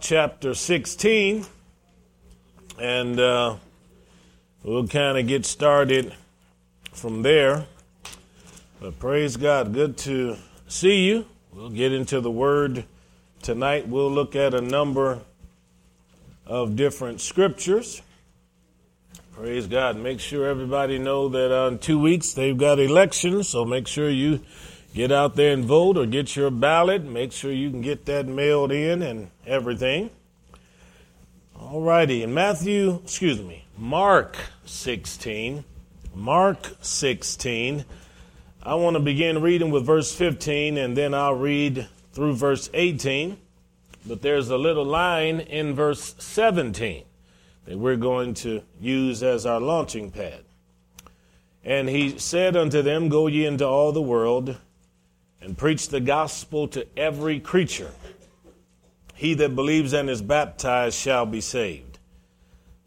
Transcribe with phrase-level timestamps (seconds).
[0.00, 1.46] Chapter 16,
[2.80, 3.56] and uh,
[4.62, 6.14] we'll kind of get started
[6.92, 7.66] from there.
[8.80, 10.36] But praise God, good to
[10.68, 11.24] see you.
[11.52, 12.84] We'll get into the Word
[13.42, 13.88] tonight.
[13.88, 15.20] We'll look at a number
[16.46, 18.02] of different scriptures.
[19.32, 19.96] Praise God.
[19.96, 24.10] Make sure everybody know that uh, in two weeks they've got elections, so make sure
[24.10, 24.40] you
[24.96, 27.04] get out there and vote or get your ballot.
[27.04, 30.08] Make sure you can get that mailed in and everything.
[31.54, 32.22] All righty.
[32.22, 35.64] In Matthew, excuse me, Mark 16,
[36.14, 37.84] Mark 16,
[38.62, 43.36] I want to begin reading with verse 15 and then I'll read through verse 18.
[44.06, 47.04] But there's a little line in verse 17
[47.66, 50.42] that we're going to use as our launching pad.
[51.62, 54.56] And he said unto them, Go ye into all the world
[55.46, 57.92] and preach the gospel to every creature.
[59.14, 62.00] He that believes and is baptized shall be saved,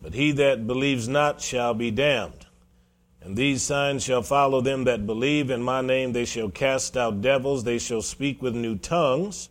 [0.02, 2.48] but he that believes not shall be damned.
[3.22, 5.50] And these signs shall follow them that believe.
[5.50, 9.48] In my name they shall cast out devils, they shall speak with new tongues.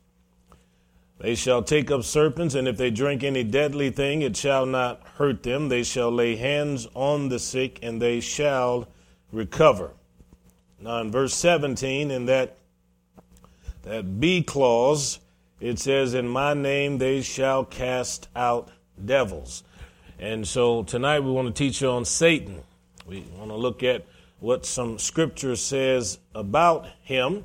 [1.18, 5.00] They shall take up serpents, and if they drink any deadly thing, it shall not
[5.16, 5.70] hurt them.
[5.70, 8.86] They shall lay hands on the sick, and they shall
[9.33, 9.92] recover.
[10.78, 12.58] Now, in verse 17, in that
[13.89, 15.19] that B clause,
[15.61, 18.69] it says, In my name they shall cast out
[19.03, 19.64] devils.
[20.19, 22.62] And so tonight we want to teach you on Satan.
[23.06, 24.05] We want to look at
[24.41, 27.45] what some scripture says about him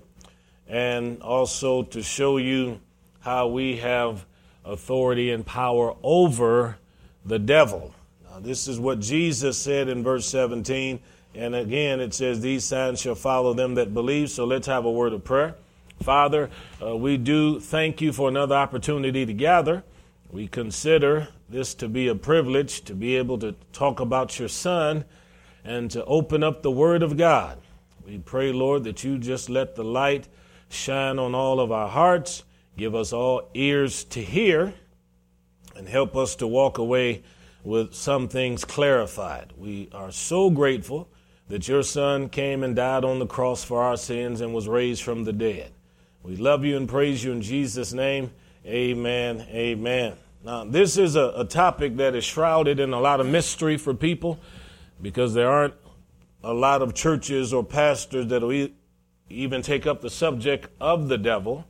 [0.68, 2.82] and also to show you
[3.22, 4.26] how we have
[4.66, 6.78] authority and power over
[7.26, 7.94] the devil.
[8.30, 11.00] Now, this is what Jesus said in verse 17.
[11.36, 14.30] And again, it says, These signs shall follow them that believe.
[14.30, 15.56] So let's have a word of prayer.
[16.04, 16.50] Father,
[16.82, 19.84] uh, we do thank you for another opportunity to gather.
[20.30, 25.06] We consider this to be a privilege to be able to talk about your Son
[25.64, 27.58] and to open up the Word of God.
[28.06, 30.28] We pray, Lord, that you just let the light
[30.68, 32.44] shine on all of our hearts,
[32.78, 34.74] give us all ears to hear,
[35.74, 37.24] and help us to walk away
[37.64, 39.54] with some things clarified.
[39.58, 41.08] We are so grateful
[41.48, 45.02] that your Son came and died on the cross for our sins and was raised
[45.02, 45.72] from the dead.
[46.24, 48.32] We love you and praise you in Jesus' name.
[48.66, 49.46] Amen.
[49.50, 50.14] Amen.
[50.46, 53.94] Now, this is a, a, topic that is shrouded in a lot of mystery for
[53.94, 54.40] people
[55.02, 55.74] because there aren't
[56.42, 58.74] a lot of churches or pastors that will e-
[59.30, 61.66] even take up the subject of the devil,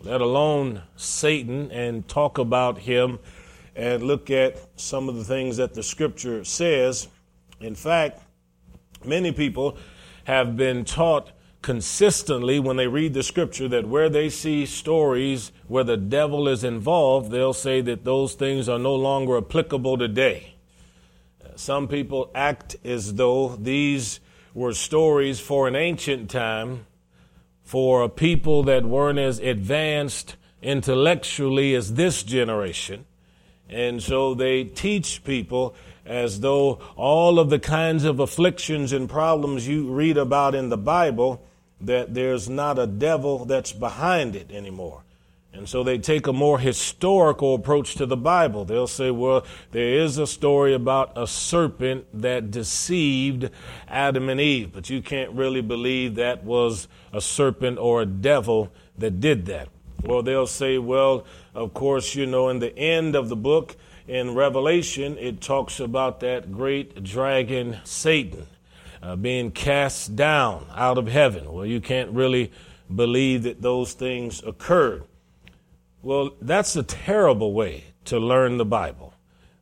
[0.00, 3.18] let alone Satan, and talk about him
[3.76, 7.08] and look at some of the things that the scripture says.
[7.60, 8.22] In fact,
[9.04, 9.76] many people
[10.24, 11.30] have been taught
[11.62, 16.64] consistently when they read the scripture that where they see stories where the devil is
[16.64, 20.54] involved, they'll say that those things are no longer applicable today.
[21.56, 24.20] Some people act as though these
[24.54, 26.86] were stories for an ancient time
[27.64, 33.04] for a people that weren't as advanced intellectually as this generation.
[33.68, 35.74] And so they teach people
[36.08, 40.78] as though all of the kinds of afflictions and problems you read about in the
[40.78, 41.44] Bible
[41.80, 45.02] that there's not a devil that's behind it anymore.
[45.52, 48.64] And so they take a more historical approach to the Bible.
[48.64, 53.50] They'll say, well, there is a story about a serpent that deceived
[53.86, 58.72] Adam and Eve, but you can't really believe that was a serpent or a devil
[58.98, 59.68] that did that.
[60.02, 63.76] Well, they'll say, well, of course, you know, in the end of the book
[64.08, 68.46] in Revelation, it talks about that great dragon, Satan
[69.02, 71.52] uh, being cast down out of heaven.
[71.52, 72.52] Well, you can't really
[72.94, 75.04] believe that those things occurred.
[76.02, 79.14] Well, that's a terrible way to learn the Bible.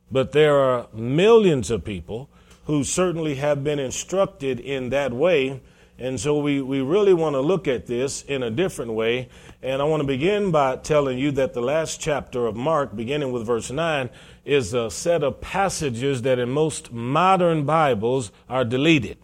[0.09, 2.29] But there are millions of people
[2.65, 5.61] who certainly have been instructed in that way.
[5.99, 9.29] And so we, we really want to look at this in a different way.
[9.61, 13.31] And I want to begin by telling you that the last chapter of Mark, beginning
[13.31, 14.09] with verse 9,
[14.47, 19.17] is a set of passages that in most modern Bibles are deleted.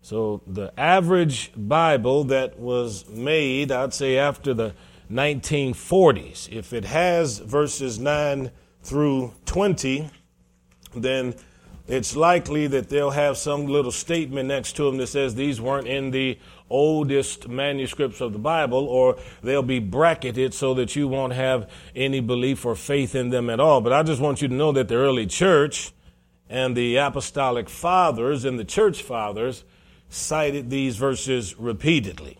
[0.00, 4.74] So the average Bible that was made, I'd say after the
[5.10, 8.50] 1940s, if it has verses 9
[8.82, 10.08] through 20,
[10.96, 11.34] then
[11.86, 15.86] it's likely that they'll have some little statement next to them that says these weren't
[15.86, 16.38] in the
[16.72, 22.20] oldest manuscripts of the Bible, or they'll be bracketed so that you won't have any
[22.20, 23.80] belief or faith in them at all.
[23.80, 25.92] But I just want you to know that the early church
[26.48, 29.64] and the apostolic fathers and the church fathers
[30.08, 32.38] cited these verses repeatedly.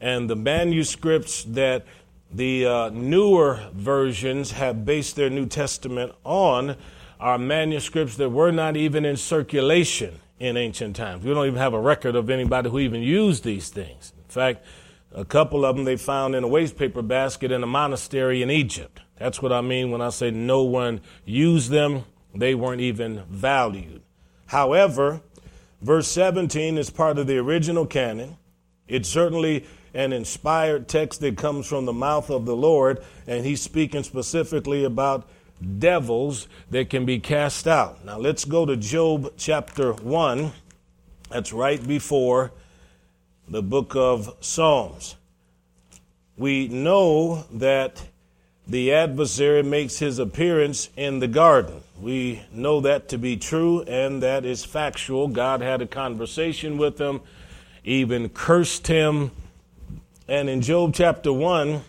[0.00, 1.86] And the manuscripts that
[2.32, 6.76] the uh, newer versions have based their New Testament on
[7.20, 11.24] are manuscripts that were not even in circulation in ancient times.
[11.24, 14.12] We don't even have a record of anybody who even used these things.
[14.16, 14.64] In fact,
[15.12, 19.00] a couple of them they found in a wastepaper basket in a monastery in Egypt.
[19.16, 22.04] That's what I mean when I say no one used them.
[22.34, 24.02] They weren't even valued.
[24.46, 25.22] However,
[25.80, 28.36] verse 17 is part of the original canon.
[28.86, 33.62] It's certainly an inspired text that comes from the mouth of the Lord, and he's
[33.62, 35.26] speaking specifically about
[35.78, 38.04] devils that can be cast out.
[38.04, 40.52] Now let's go to Job chapter 1.
[41.30, 42.52] That's right before
[43.48, 45.16] the book of Psalms.
[46.36, 48.06] We know that
[48.68, 51.82] the adversary makes his appearance in the garden.
[52.00, 55.28] We know that to be true, and that is factual.
[55.28, 57.20] God had a conversation with him,
[57.84, 59.30] even cursed him.
[60.28, 61.82] And in Job chapter 1,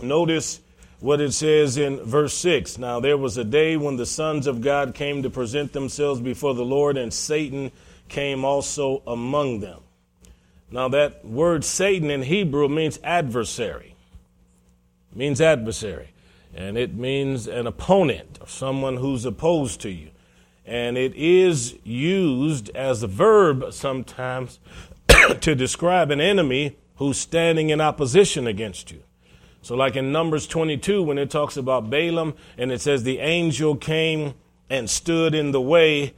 [0.00, 0.60] notice
[1.00, 2.78] what it says in verse 6.
[2.78, 6.54] Now, there was a day when the sons of God came to present themselves before
[6.54, 7.70] the Lord, and Satan
[8.08, 9.80] came also among them.
[10.70, 13.94] Now, that word Satan in Hebrew means adversary.
[15.14, 16.08] Means adversary.
[16.54, 20.10] And it means an opponent or someone who's opposed to you.
[20.66, 24.58] And it is used as a verb sometimes
[25.40, 29.02] to describe an enemy who's standing in opposition against you.
[29.62, 33.76] So, like in Numbers 22, when it talks about Balaam and it says the angel
[33.76, 34.34] came
[34.70, 36.14] and stood in the way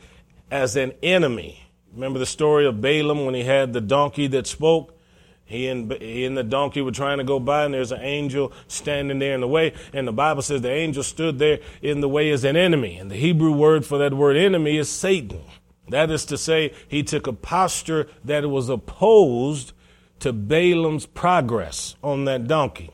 [0.51, 1.67] as an enemy.
[1.93, 4.97] Remember the story of Balaam when he had the donkey that spoke?
[5.45, 8.53] He and, he and the donkey were trying to go by, and there's an angel
[8.69, 9.75] standing there in the way.
[9.93, 12.97] And the Bible says the angel stood there in the way as an enemy.
[12.97, 15.43] And the Hebrew word for that word enemy is Satan.
[15.89, 19.73] That is to say, he took a posture that was opposed
[20.21, 22.91] to Balaam's progress on that donkey.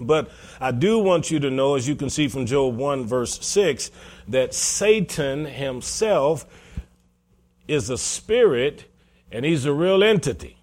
[0.00, 0.30] But
[0.60, 3.90] I do want you to know, as you can see from Job 1, verse 6,
[4.28, 6.46] that Satan himself
[7.68, 8.86] is a spirit
[9.30, 10.58] and he's a real entity.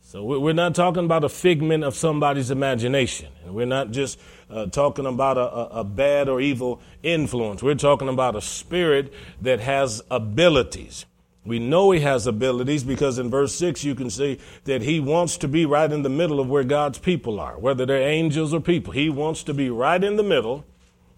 [0.00, 3.28] So we're not talking about a figment of somebody's imagination.
[3.44, 7.62] And we're not just uh, talking about a, a, bad or evil influence.
[7.62, 9.12] We're talking about a spirit
[9.42, 11.06] that has abilities.
[11.46, 15.36] We know he has abilities because in verse 6 you can see that he wants
[15.38, 18.60] to be right in the middle of where God's people are, whether they're angels or
[18.60, 18.92] people.
[18.92, 20.64] He wants to be right in the middle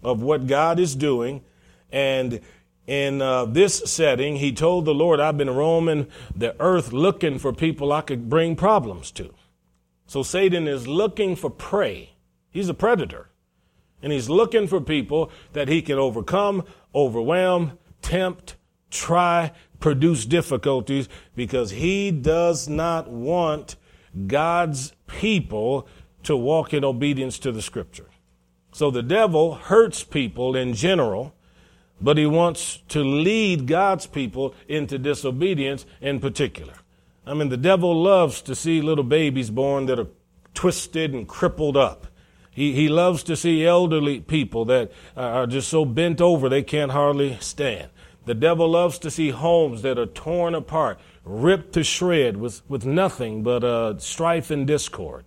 [0.03, 1.41] of what God is doing.
[1.91, 2.41] And
[2.85, 7.51] in uh, this setting, he told the Lord, I've been roaming the earth looking for
[7.51, 9.33] people I could bring problems to.
[10.05, 12.11] So Satan is looking for prey.
[12.51, 13.29] He's a predator.
[14.01, 16.63] And he's looking for people that he can overcome,
[16.95, 18.55] overwhelm, tempt,
[18.89, 23.75] try produce difficulties because he does not want
[24.27, 25.87] God's people
[26.23, 28.07] to walk in obedience to the scripture.
[28.71, 31.33] So the devil hurts people in general,
[32.01, 36.73] but he wants to lead God's people into disobedience in particular.
[37.25, 40.07] I mean, the devil loves to see little babies born that are
[40.53, 42.07] twisted and crippled up.
[42.51, 46.91] He, he loves to see elderly people that are just so bent over they can't
[46.91, 47.89] hardly stand.
[48.29, 52.85] The devil loves to see homes that are torn apart, ripped to shred with, with
[52.85, 55.25] nothing but uh, strife and discord.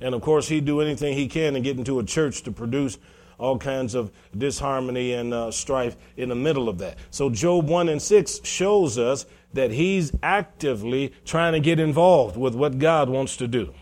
[0.00, 2.98] And of course, he'd do anything he can to get into a church to produce
[3.38, 6.98] all kinds of disharmony and uh, strife in the middle of that.
[7.12, 12.56] So, Job 1 and 6 shows us that he's actively trying to get involved with
[12.56, 13.72] what God wants to do.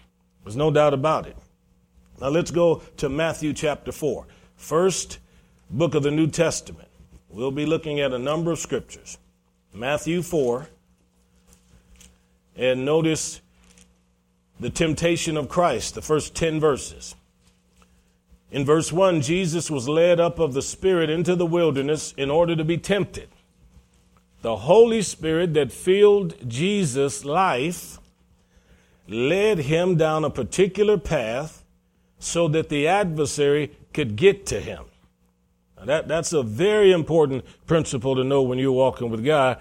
[0.45, 1.39] There's no doubt about it.
[2.21, 5.21] Now, let's go to Matthew chapter 4, first
[5.71, 6.88] book of the New Testament.
[7.31, 9.19] We'll be looking at a number of scriptures.
[9.75, 10.69] Matthew 4.
[12.57, 13.41] And notice
[14.59, 17.15] the temptation of Christ, the first 10 verses.
[18.51, 22.57] In verse 1, Jesus was led up of the Spirit into the wilderness in order
[22.57, 23.29] to be tempted.
[24.41, 27.99] The Holy Spirit that filled Jesus' life
[29.07, 31.65] led him down a particular path
[32.19, 34.85] so that the adversary could get to him.
[35.85, 39.61] That, that's a very important principle to know when you're walking with God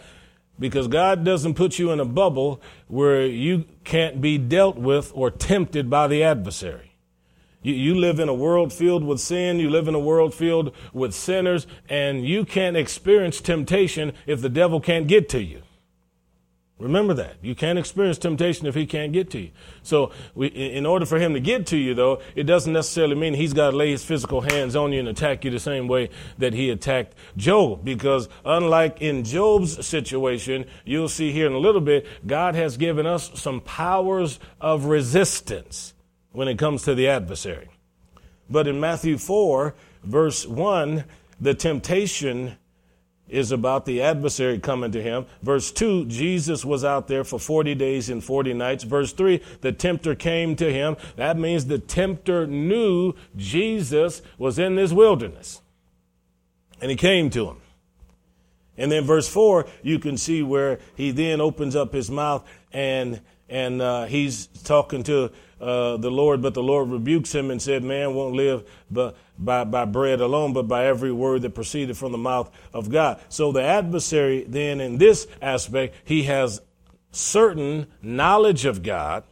[0.60, 5.30] because God doesn't put you in a bubble where you can't be dealt with or
[5.30, 6.96] tempted by the adversary.
[7.62, 10.74] You, you live in a world filled with sin, you live in a world filled
[10.94, 15.62] with sinners, and you can't experience temptation if the devil can't get to you.
[16.80, 17.38] Remember that.
[17.42, 19.52] You can't experience temptation if he can't get to you.
[19.82, 23.34] So, we, in order for him to get to you, though, it doesn't necessarily mean
[23.34, 26.10] he's got to lay his physical hands on you and attack you the same way
[26.38, 27.84] that he attacked Job.
[27.84, 33.08] Because, unlike in Job's situation, you'll see here in a little bit, God has given
[33.08, 35.94] us some powers of resistance.
[36.38, 37.68] when it comes to the adversary.
[38.48, 41.04] But in Matthew 4, verse 1,
[41.42, 42.58] the temptation
[43.30, 45.26] is about the adversary coming to him.
[45.42, 48.84] Verse 2, Jesus was out there for 40 days and 40 nights.
[48.84, 50.96] Verse 3, the tempter came to him.
[51.16, 55.62] That means the tempter knew Jesus was in this wilderness.
[56.82, 57.58] And he came to him.
[58.78, 63.22] And then verse 4, you can see where he then opens up his mouth and
[63.50, 67.84] and uh, he's talking to uh, the Lord, but the Lord rebukes him and said,
[67.84, 72.12] Man won't live by, by, by bread alone, but by every word that proceeded from
[72.12, 73.20] the mouth of God.
[73.30, 76.62] So the adversary, then, in this aspect, he has
[77.12, 79.24] certain knowledge of God.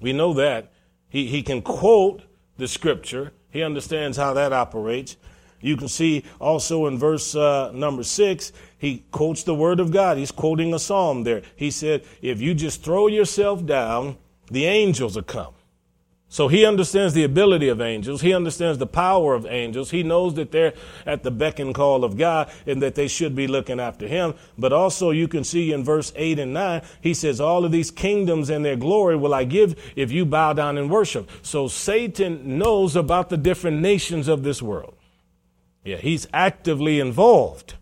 [0.00, 0.72] We know that.
[1.08, 2.22] He, he can quote
[2.58, 5.16] the scripture, he understands how that operates.
[5.60, 10.18] You can see also in verse uh, number six, he quotes the word of God.
[10.18, 11.42] He's quoting a psalm there.
[11.54, 14.18] He said, If you just throw yourself down,
[14.50, 15.54] the angels will come.
[16.28, 18.20] So he understands the ability of angels.
[18.20, 19.92] He understands the power of angels.
[19.92, 20.74] He knows that they're
[21.06, 24.34] at the beck and call of God and that they should be looking after him.
[24.58, 27.92] But also you can see in verse 8 and 9, he says, all of these
[27.92, 31.30] kingdoms and their glory will I give if you bow down and worship.
[31.42, 34.96] So Satan knows about the different nations of this world.
[35.84, 37.74] Yeah, he's actively involved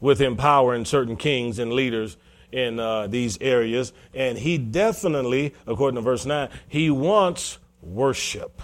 [0.00, 2.16] with empowering certain kings and leaders
[2.52, 3.92] in uh, these areas.
[4.14, 8.62] And he definitely, according to verse 9, he wants worship.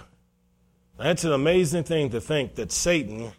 [0.99, 3.33] That's an amazing thing to think that Satan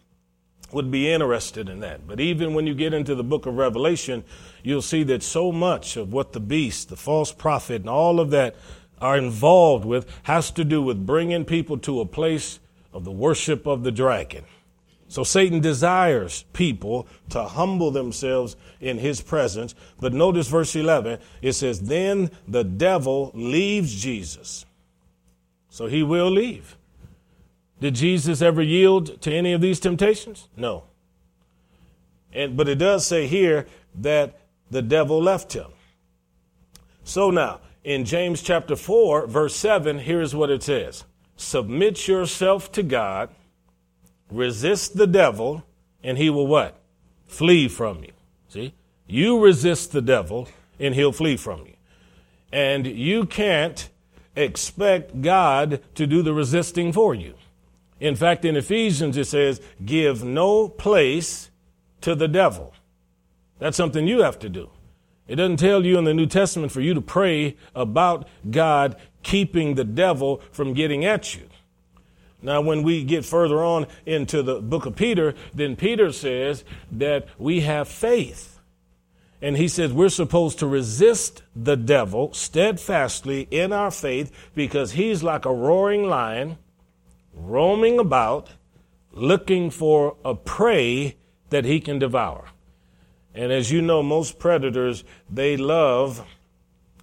[0.72, 2.06] would be interested in that.
[2.06, 4.24] But even when you get into the book of Revelation,
[4.62, 8.30] you'll see that so much of what the beast, the false prophet, and all of
[8.30, 8.56] that
[9.00, 12.58] are involved with has to do with bringing people to a place
[12.92, 14.44] of the worship of the dragon.
[15.08, 19.74] So Satan desires people to humble themselves in his presence.
[20.00, 21.20] But notice verse 11.
[21.42, 24.66] It says, Then the devil leaves Jesus.
[25.68, 26.76] So he will leave.
[27.80, 30.48] Did Jesus ever yield to any of these temptations?
[30.56, 30.84] No.
[32.32, 35.70] And, but it does say here that the devil left him.
[37.04, 41.04] So now, in James chapter 4, verse 7, here's what it says
[41.36, 43.28] Submit yourself to God
[44.30, 45.64] resist the devil,
[46.02, 46.78] and he will what?
[47.26, 48.12] Flee from you.
[48.48, 48.74] See?
[49.06, 51.74] You resist the devil, and he'll flee from you.
[52.52, 53.88] And you can't
[54.34, 57.34] expect God to do the resisting for you.
[57.98, 61.50] In fact, in Ephesians, it says, give no place
[62.02, 62.74] to the devil.
[63.58, 64.70] That's something you have to do.
[65.26, 69.74] It doesn't tell you in the New Testament for you to pray about God keeping
[69.74, 71.48] the devil from getting at you.
[72.46, 76.62] Now, when we get further on into the book of Peter, then Peter says
[76.92, 78.60] that we have faith.
[79.42, 85.24] And he says we're supposed to resist the devil steadfastly in our faith because he's
[85.24, 86.58] like a roaring lion
[87.34, 88.50] roaming about
[89.10, 91.16] looking for a prey
[91.50, 92.44] that he can devour.
[93.34, 96.24] And as you know, most predators, they love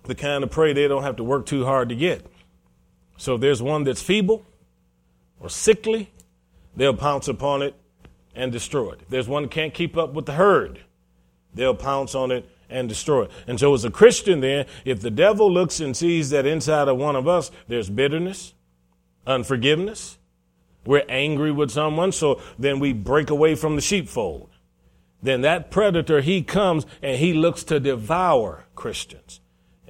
[0.03, 2.25] the kind of prey they don't have to work too hard to get.
[3.17, 4.45] So there's one that's feeble,
[5.43, 6.09] or sickly,
[6.75, 7.75] they'll pounce upon it
[8.33, 9.01] and destroy it.
[9.03, 10.79] If there's one that can't keep up with the herd,
[11.53, 13.31] they'll pounce on it and destroy it.
[13.45, 16.97] And so, as a Christian, then, if the devil looks and sees that inside of
[16.97, 18.53] one of us there's bitterness,
[19.27, 20.17] unforgiveness,
[20.85, 24.49] we're angry with someone, so then we break away from the sheepfold.
[25.21, 29.39] Then that predator, he comes and he looks to devour Christians.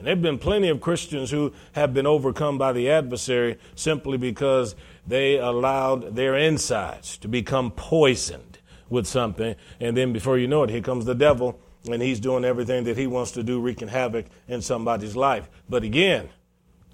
[0.04, 4.18] And there have been plenty of Christians who have been overcome by the adversary simply
[4.18, 4.76] because
[5.08, 9.56] they allowed their insides to become poisoned with something.
[9.80, 11.58] And then before you know it, here comes the devil,
[11.90, 15.50] and he's doing everything that he wants to do, wreaking havoc in somebody's life.
[15.70, 16.28] But again,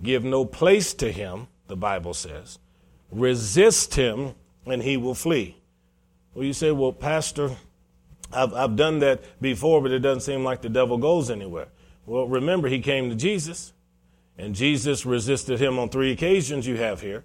[0.03, 2.59] give no place to him, the Bible says.
[3.11, 4.35] Resist him,
[4.67, 5.57] and he will flee.
[6.35, 7.57] Well, you say, well, Pastor,
[8.31, 11.69] I've, I've done that before, but it doesn't seem like the devil goes anywhere.
[12.09, 13.73] Well, remember, he came to Jesus,
[14.37, 17.23] and Jesus resisted him on three occasions you have here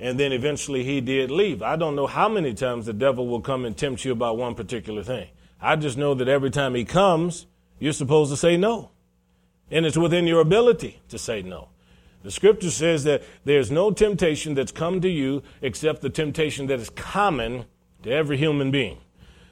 [0.00, 1.62] and then eventually he did leave.
[1.62, 4.54] I don't know how many times the devil will come and tempt you about one
[4.54, 5.28] particular thing.
[5.60, 7.46] I just know that every time he comes,
[7.78, 8.90] you're supposed to say no.
[9.70, 11.68] And it's within your ability to say no.
[12.22, 16.80] The scripture says that there's no temptation that's come to you except the temptation that
[16.80, 17.66] is common
[18.02, 18.98] to every human being.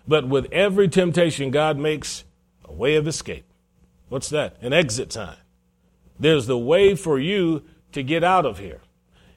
[0.07, 2.25] But with every temptation, God makes
[2.65, 3.45] a way of escape.
[4.09, 4.57] What's that?
[4.61, 5.37] An exit sign.
[6.19, 7.63] There's the way for you
[7.93, 8.81] to get out of here.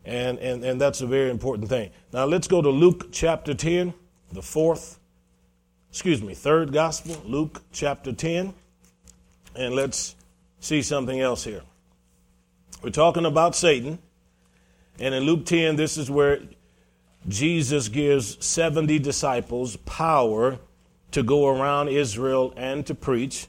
[0.03, 1.91] And, and, and that's a very important thing.
[2.11, 3.93] Now let's go to Luke chapter 10,
[4.31, 4.99] the fourth,
[5.89, 8.53] excuse me, third gospel, Luke chapter 10.
[9.55, 10.15] And let's
[10.59, 11.61] see something else here.
[12.81, 13.99] We're talking about Satan.
[14.99, 16.39] And in Luke 10, this is where
[17.27, 20.57] Jesus gives 70 disciples power
[21.11, 23.47] to go around Israel and to preach.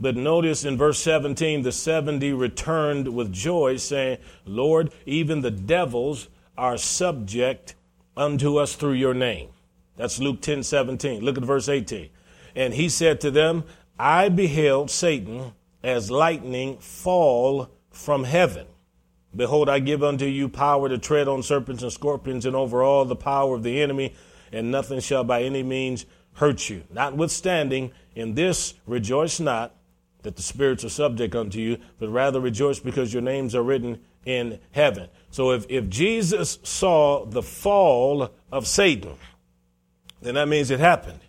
[0.00, 6.28] But notice in verse 17, the 70 returned with joy, saying, Lord, even the devils
[6.56, 7.74] are subject
[8.16, 9.50] unto us through your name.
[9.96, 11.22] That's Luke 10 17.
[11.22, 12.10] Look at verse 18.
[12.54, 13.64] And he said to them,
[13.98, 15.52] I beheld Satan
[15.82, 18.66] as lightning fall from heaven.
[19.34, 23.04] Behold, I give unto you power to tread on serpents and scorpions and over all
[23.04, 24.14] the power of the enemy,
[24.52, 26.84] and nothing shall by any means hurt you.
[26.90, 29.74] Notwithstanding, in this rejoice not
[30.28, 33.98] that the spirits are subject unto you, but rather rejoice because your names are written
[34.26, 35.08] in heaven.
[35.30, 39.14] So if, if Jesus saw the fall of Satan,
[40.20, 41.20] then that means it happened.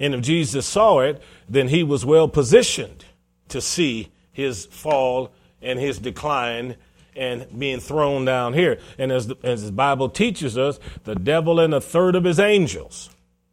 [0.00, 3.04] And if Jesus saw it, then he was well positioned
[3.48, 6.76] to see his fall and his decline
[7.14, 8.78] and being thrown down here.
[8.96, 12.40] And as the, as the Bible teaches us, the devil and a third of his
[12.40, 13.10] angels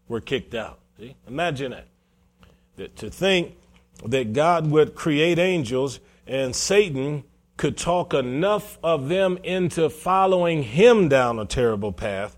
[0.07, 0.79] were kicked out.
[0.97, 1.17] See?
[1.27, 1.87] Imagine that.
[2.77, 2.95] that.
[2.95, 3.57] To think
[4.05, 7.23] that God would create angels and Satan
[7.57, 12.37] could talk enough of them into following him down a terrible path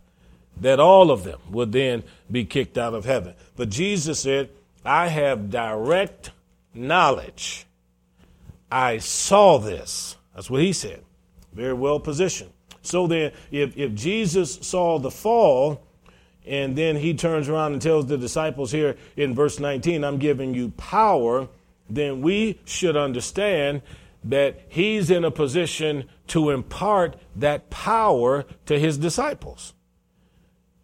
[0.58, 3.34] that all of them would then be kicked out of heaven.
[3.56, 4.50] But Jesus said,
[4.84, 6.32] I have direct
[6.74, 7.66] knowledge.
[8.72, 10.16] I saw this.
[10.34, 11.04] That's what he said.
[11.54, 12.52] Very well positioned.
[12.82, 15.82] So then, if, if Jesus saw the fall,
[16.48, 20.54] and then he turns around and tells the disciples here in verse 19, I'm giving
[20.54, 21.48] you power,
[21.90, 23.82] then we should understand
[24.24, 29.74] that he's in a position to impart that power to his disciples.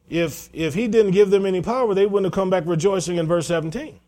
[0.10, 3.28] If, if he didn't give them any power, they wouldn't have come back rejoicing in
[3.28, 4.00] verse 17.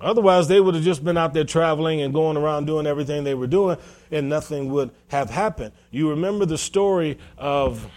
[0.00, 3.34] Otherwise, they would have just been out there traveling and going around doing everything they
[3.34, 3.78] were doing,
[4.10, 5.72] and nothing would have happened.
[5.90, 7.88] You remember the story of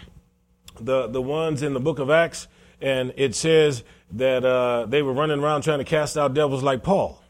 [0.80, 2.46] the, the ones in the book of Acts,
[2.80, 6.82] and it says that uh, they were running around trying to cast out devils like
[6.82, 7.20] Paul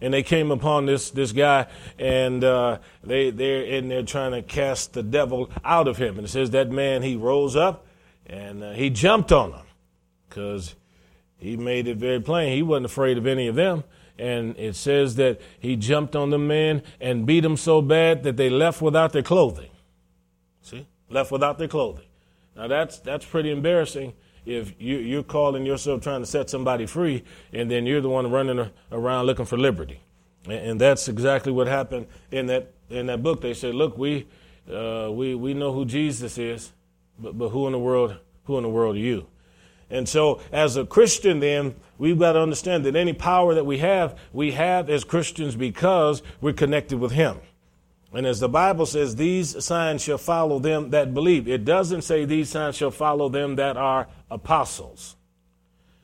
[0.00, 1.66] and they came upon this this guy,
[1.98, 6.16] and uh, they they're in there trying to cast the devil out of him.
[6.16, 7.86] And it says that man he rose up
[8.26, 9.66] and uh, he jumped on them
[10.28, 10.76] because
[11.36, 13.84] he made it very plain he wasn't afraid of any of them.
[14.20, 18.36] And it says that he jumped on the men and beat them so bad that
[18.36, 19.70] they left without their clothing.
[20.60, 22.06] See, left without their clothing.
[22.56, 24.14] Now that's that's pretty embarrassing
[24.48, 28.30] if you, are calling yourself trying to set somebody free and then you're the one
[28.30, 30.00] running around looking for liberty.
[30.48, 33.42] And, that's exactly what happened in that, in that book.
[33.42, 34.26] They said, look, we,
[34.72, 36.72] uh, we, we know who Jesus is,
[37.18, 39.26] but, but who in the world, who in the world are you?
[39.90, 43.78] And so, as a Christian, then, we've got to understand that any power that we
[43.78, 47.38] have, we have as Christians because we're connected with Him.
[48.12, 51.46] And as the Bible says, these signs shall follow them that believe.
[51.46, 55.16] It doesn't say these signs shall follow them that are apostles.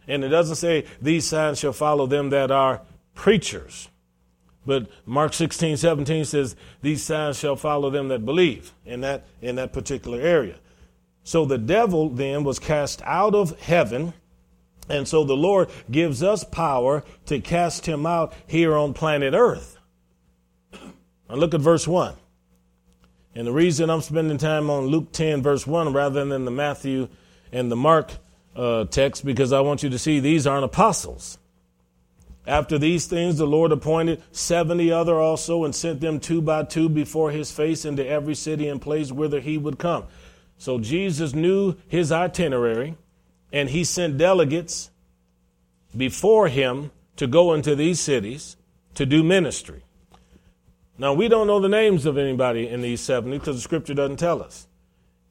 [0.07, 2.83] And it doesn't say these signs shall follow them that are
[3.15, 3.89] preachers.
[4.67, 9.57] But Mark 16, 17 says these signs shall follow them that believe in that, in
[9.57, 10.57] that particular area.
[11.23, 14.13] So the devil then was cast out of heaven.
[14.89, 19.74] And so the Lord gives us power to cast him out here on planet earth.
[21.35, 22.15] Now look at verse 1.
[23.35, 27.09] And the reason I'm spending time on Luke 10, verse 1, rather than the Matthew
[27.51, 28.13] and the Mark
[28.55, 31.39] uh, text, because I want you to see these aren't apostles.
[32.47, 36.89] After these things, the Lord appointed 70 other also and sent them two by two
[36.89, 40.05] before his face into every city and place whither he would come.
[40.57, 42.97] So Jesus knew his itinerary,
[43.53, 44.89] and he sent delegates
[45.97, 48.57] before him to go into these cities
[48.95, 49.83] to do ministry.
[50.97, 54.19] Now, we don't know the names of anybody in these 70 because the scripture doesn't
[54.19, 54.69] tell us.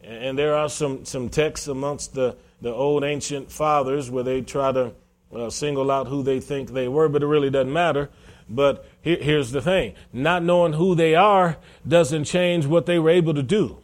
[0.01, 4.73] And there are some, some texts amongst the, the old ancient fathers where they try
[4.73, 4.91] to
[5.33, 8.09] uh, single out who they think they were, but it really doesn't matter.
[8.49, 13.09] But here, here's the thing not knowing who they are doesn't change what they were
[13.09, 13.77] able to do.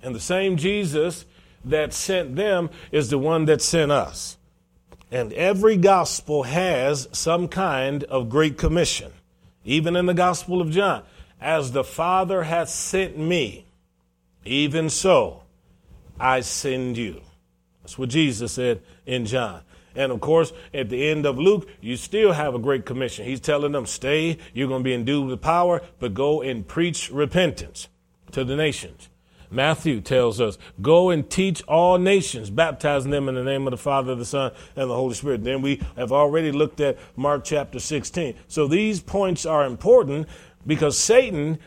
[0.00, 1.24] And the same Jesus
[1.64, 4.36] that sent them is the one that sent us.
[5.10, 9.12] And every gospel has some kind of great commission
[9.68, 11.02] even in the Gospel of John,
[11.38, 13.66] as the Father hath sent me,
[14.46, 15.42] even so
[16.18, 17.20] I send you.
[17.82, 19.60] That's what Jesus said in John.
[19.94, 23.26] And of course, at the end of Luke, you still have a great commission.
[23.26, 27.10] He's telling them, stay, you're going to be endued with power, but go and preach
[27.10, 27.88] repentance
[28.32, 29.07] to the nations.
[29.50, 33.76] Matthew tells us, go and teach all nations, baptizing them in the name of the
[33.76, 35.44] Father, the Son, and the Holy Spirit.
[35.44, 38.34] Then we have already looked at Mark chapter 16.
[38.46, 40.28] So these points are important
[40.66, 41.58] because Satan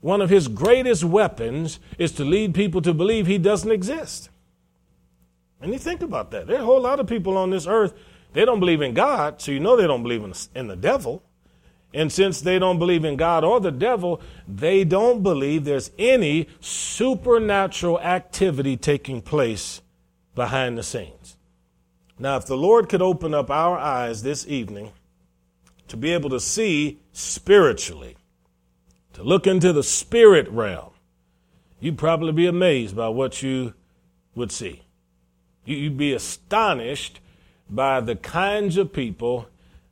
[0.00, 4.30] one of his greatest weapons is to lead people to believe he doesn't exist.
[5.60, 6.46] And you think about that.
[6.46, 7.92] There are a whole lot of people on this earth,
[8.32, 11.22] they don't believe in God, so you know they don't believe in, in the devil.
[11.92, 16.48] And since they don't believe in God or the devil, they don't believe there's any
[16.60, 19.82] supernatural activity taking place
[20.34, 21.36] behind the scenes.
[22.18, 24.92] Now, if the Lord could open up our eyes this evening
[25.88, 28.16] to be able to see spiritually,
[29.14, 30.90] to look into the spirit realm,
[31.80, 33.74] you'd probably be amazed by what you
[34.34, 34.82] would see.
[35.64, 37.20] You'd be astonished
[37.68, 39.48] by the kinds of people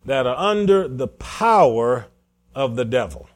[0.08, 2.06] that are under the power
[2.54, 3.28] of the devil,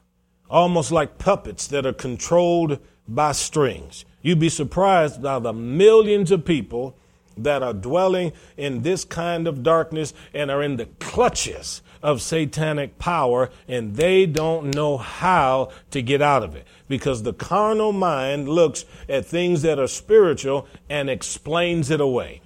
[0.48, 4.06] almost like puppets that are controlled by strings.
[4.22, 6.96] You'd be surprised by the millions of people
[7.36, 12.98] that are dwelling in this kind of darkness and are in the clutches of satanic
[12.98, 18.48] power, and they don't know how to get out of it because the carnal mind
[18.48, 22.41] looks at things that are spiritual and explains it away.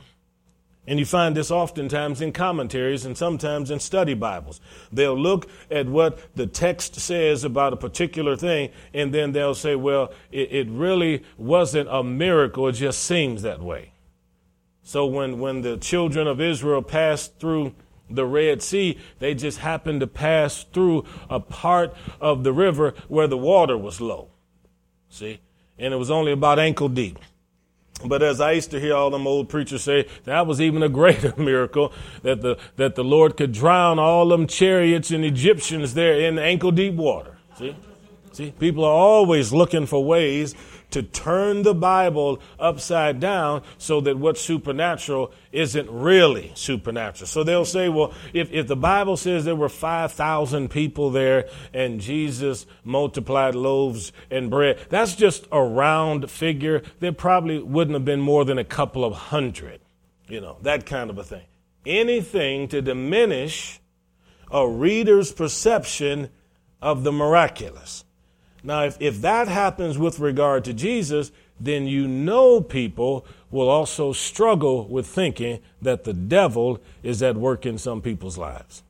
[0.87, 4.61] And you find this oftentimes in commentaries and sometimes in study Bibles.
[4.93, 9.75] They'll look at what the text says about a particular thing, and then they'll say,
[9.75, 13.93] well, it, it really wasn't a miracle, it just seems that way.
[14.83, 17.75] So when, when the children of Israel passed through
[18.09, 23.27] the Red Sea, they just happened to pass through a part of the river where
[23.27, 24.31] the water was low.
[25.09, 25.41] See?
[25.77, 27.19] And it was only about ankle deep.
[28.05, 30.89] But as I used to hear all them old preachers say, that was even a
[30.89, 36.21] greater miracle that the, that the Lord could drown all them chariots and Egyptians there
[36.21, 37.39] in ankle deep water.
[37.59, 37.75] See?
[38.33, 40.55] See, people are always looking for ways
[40.91, 47.27] to turn the Bible upside down so that what's supernatural isn't really supernatural.
[47.27, 52.01] So they'll say, well, if, if the Bible says there were 5,000 people there and
[52.01, 56.83] Jesus multiplied loaves and bread, that's just a round figure.
[57.01, 59.81] There probably wouldn't have been more than a couple of hundred,
[60.29, 61.45] you know, that kind of a thing.
[61.85, 63.81] Anything to diminish
[64.51, 66.31] a reader's perception
[66.81, 68.05] of the miraculous.
[68.63, 74.13] Now, if, if that happens with regard to Jesus, then you know people will also
[74.13, 78.83] struggle with thinking that the devil is at work in some people's lives.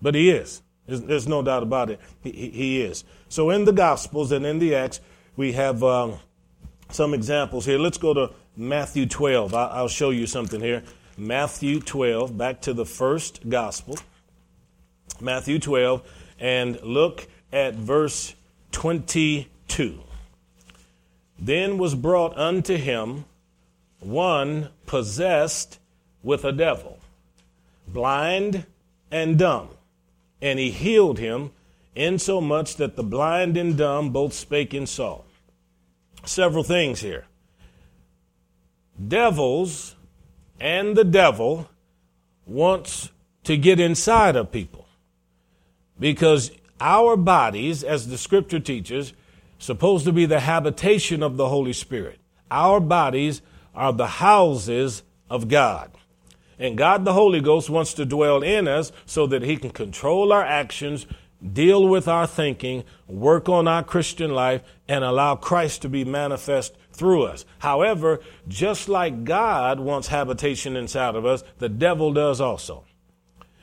[0.00, 0.62] But he is.
[0.86, 2.00] There's, there's no doubt about it.
[2.22, 3.04] He, he, is.
[3.28, 5.00] So in the Gospels and in the Acts,
[5.36, 6.18] we have um,
[6.90, 7.78] some examples here.
[7.78, 9.52] Let's go to Matthew 12.
[9.54, 10.82] I, I'll show you something here.
[11.18, 13.98] Matthew 12, back to the first Gospel.
[15.20, 16.02] Matthew 12,
[16.38, 18.34] and look at verse
[18.76, 20.02] 22.
[21.38, 23.24] Then was brought unto him
[24.00, 25.78] one possessed
[26.22, 26.98] with a devil,
[27.88, 28.66] blind
[29.10, 29.70] and dumb,
[30.42, 31.52] and he healed him,
[31.94, 35.22] insomuch that the blind and dumb both spake and saw.
[36.26, 37.24] Several things here.
[39.08, 39.96] Devils
[40.60, 41.70] and the devil
[42.44, 43.10] wants
[43.44, 44.86] to get inside of people
[45.98, 49.12] because our bodies, as the scripture teaches,
[49.58, 52.18] supposed to be the habitation of the Holy Spirit.
[52.50, 53.42] Our bodies
[53.74, 55.90] are the houses of God.
[56.58, 60.32] And God the Holy Ghost wants to dwell in us so that He can control
[60.32, 61.06] our actions,
[61.52, 66.74] deal with our thinking, work on our Christian life, and allow Christ to be manifest
[66.92, 67.44] through us.
[67.58, 72.84] However, just like God wants habitation inside of us, the devil does also.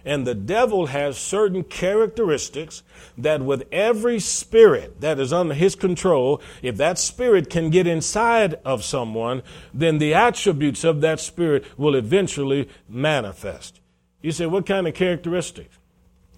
[0.05, 2.83] And the devil has certain characteristics
[3.17, 8.55] that with every spirit that is under his control, if that spirit can get inside
[8.65, 13.79] of someone, then the attributes of that spirit will eventually manifest.
[14.21, 15.77] You say, what kind of characteristics?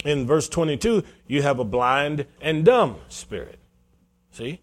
[0.03, 3.57] In verse 22, you have a blind and dumb spirit.
[4.31, 4.61] See?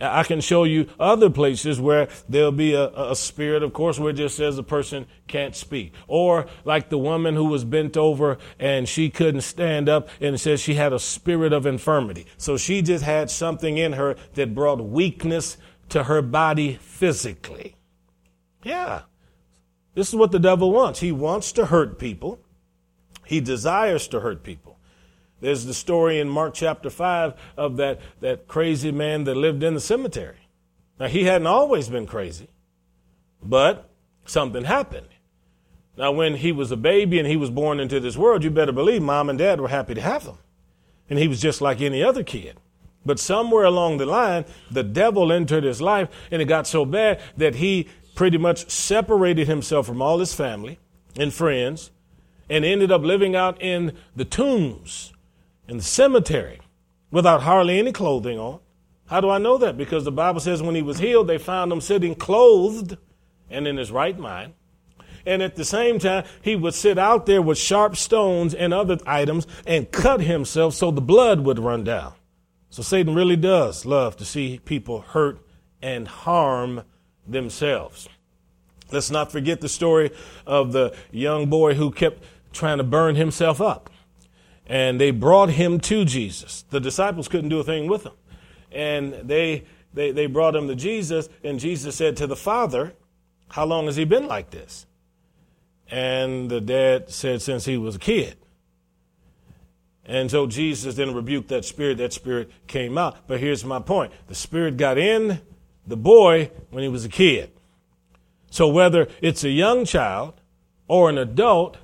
[0.00, 4.10] I can show you other places where there'll be a, a, spirit, of course, where
[4.10, 5.92] it just says a person can't speak.
[6.08, 10.38] Or like the woman who was bent over and she couldn't stand up and it
[10.38, 12.26] says she had a spirit of infirmity.
[12.38, 15.58] So she just had something in her that brought weakness
[15.90, 17.76] to her body physically.
[18.62, 19.02] Yeah.
[19.94, 21.00] This is what the devil wants.
[21.00, 22.40] He wants to hurt people.
[23.26, 24.79] He desires to hurt people.
[25.40, 29.74] There's the story in Mark chapter 5 of that, that crazy man that lived in
[29.74, 30.36] the cemetery.
[30.98, 32.48] Now, he hadn't always been crazy,
[33.42, 33.88] but
[34.26, 35.08] something happened.
[35.96, 38.72] Now, when he was a baby and he was born into this world, you better
[38.72, 40.38] believe mom and dad were happy to have him.
[41.08, 42.58] And he was just like any other kid.
[43.04, 47.20] But somewhere along the line, the devil entered his life, and it got so bad
[47.38, 50.78] that he pretty much separated himself from all his family
[51.16, 51.90] and friends
[52.50, 55.12] and ended up living out in the tombs
[55.70, 56.60] in the cemetery
[57.12, 58.58] without hardly any clothing on,
[59.06, 59.76] How do I know that?
[59.76, 62.96] Because the Bible says when he was healed, they found him sitting clothed
[63.48, 64.54] and in his right mind.
[65.24, 68.98] And at the same time, he would sit out there with sharp stones and other
[69.06, 72.14] items and cut himself so the blood would run down.
[72.70, 75.40] So Satan really does love to see people hurt
[75.82, 76.82] and harm
[77.26, 78.08] themselves.
[78.90, 80.10] Let's not forget the story
[80.46, 83.90] of the young boy who kept trying to burn himself up.
[84.70, 86.64] And they brought him to Jesus.
[86.70, 88.12] The disciples couldn't do a thing with him.
[88.70, 92.94] And they, they, they brought him to Jesus, and Jesus said to the father,
[93.48, 94.86] How long has he been like this?
[95.90, 98.36] And the dad said, Since he was a kid.
[100.04, 101.98] And so Jesus then rebuked that spirit.
[101.98, 103.26] That spirit came out.
[103.26, 105.40] But here's my point the spirit got in
[105.84, 107.50] the boy when he was a kid.
[108.50, 110.40] So whether it's a young child
[110.86, 111.76] or an adult,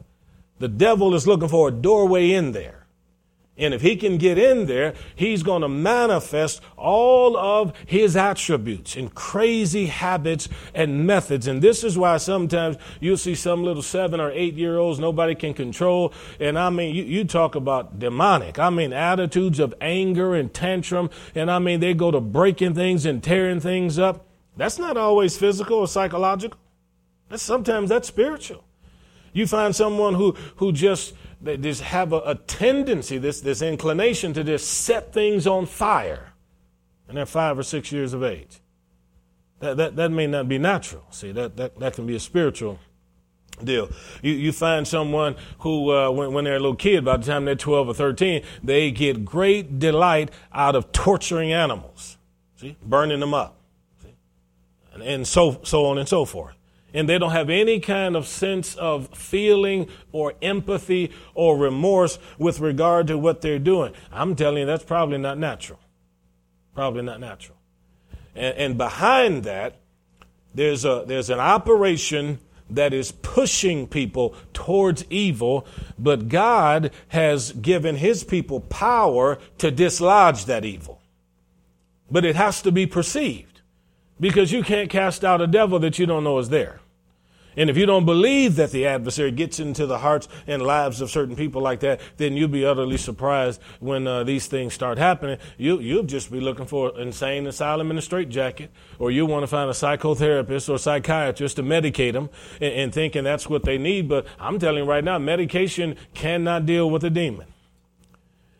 [0.60, 2.75] the devil is looking for a doorway in there.
[3.58, 8.96] And if he can get in there, he's going to manifest all of his attributes
[8.96, 11.46] and crazy habits and methods.
[11.46, 15.34] And this is why sometimes you'll see some little seven or eight year olds nobody
[15.34, 16.12] can control.
[16.38, 18.58] And I mean, you, you talk about demonic.
[18.58, 21.08] I mean, attitudes of anger and tantrum.
[21.34, 24.26] And I mean, they go to breaking things and tearing things up.
[24.58, 26.58] That's not always physical or psychological.
[27.30, 28.64] That's sometimes that's spiritual.
[29.32, 31.14] You find someone who, who just
[31.46, 36.32] they just have a, a, tendency, this, this inclination to just set things on fire.
[37.08, 38.60] And they're five or six years of age.
[39.60, 41.04] That, that, that may not be natural.
[41.10, 42.78] See, that, that, that can be a spiritual
[43.62, 43.88] deal.
[44.22, 47.46] You, you find someone who, uh, when, when they're a little kid, by the time
[47.46, 52.18] they're 12 or 13, they get great delight out of torturing animals,
[52.56, 53.58] see, burning them up,
[54.02, 54.14] see?
[54.92, 56.56] And, and so, so on and so forth
[56.96, 62.58] and they don't have any kind of sense of feeling or empathy or remorse with
[62.58, 63.92] regard to what they're doing.
[64.10, 65.78] I'm telling you, that's probably not natural.
[66.74, 67.58] Probably not natural.
[68.34, 69.76] And, and behind that,
[70.54, 72.38] there's, a, there's an operation
[72.70, 75.66] that is pushing people towards evil,
[75.98, 81.02] but God has given his people power to dislodge that evil.
[82.10, 83.60] But it has to be perceived
[84.18, 86.80] because you can't cast out a devil that you don't know is there.
[87.56, 91.10] And if you don't believe that the adversary gets into the hearts and lives of
[91.10, 95.38] certain people like that, then you'll be utterly surprised when uh, these things start happening.
[95.56, 99.46] You, you'll just be looking for insane asylum in a straitjacket, or you want to
[99.46, 102.28] find a psychotherapist or psychiatrist to medicate them
[102.60, 104.08] and, and thinking that's what they need.
[104.08, 107.46] But I'm telling you right now, medication cannot deal with a demon.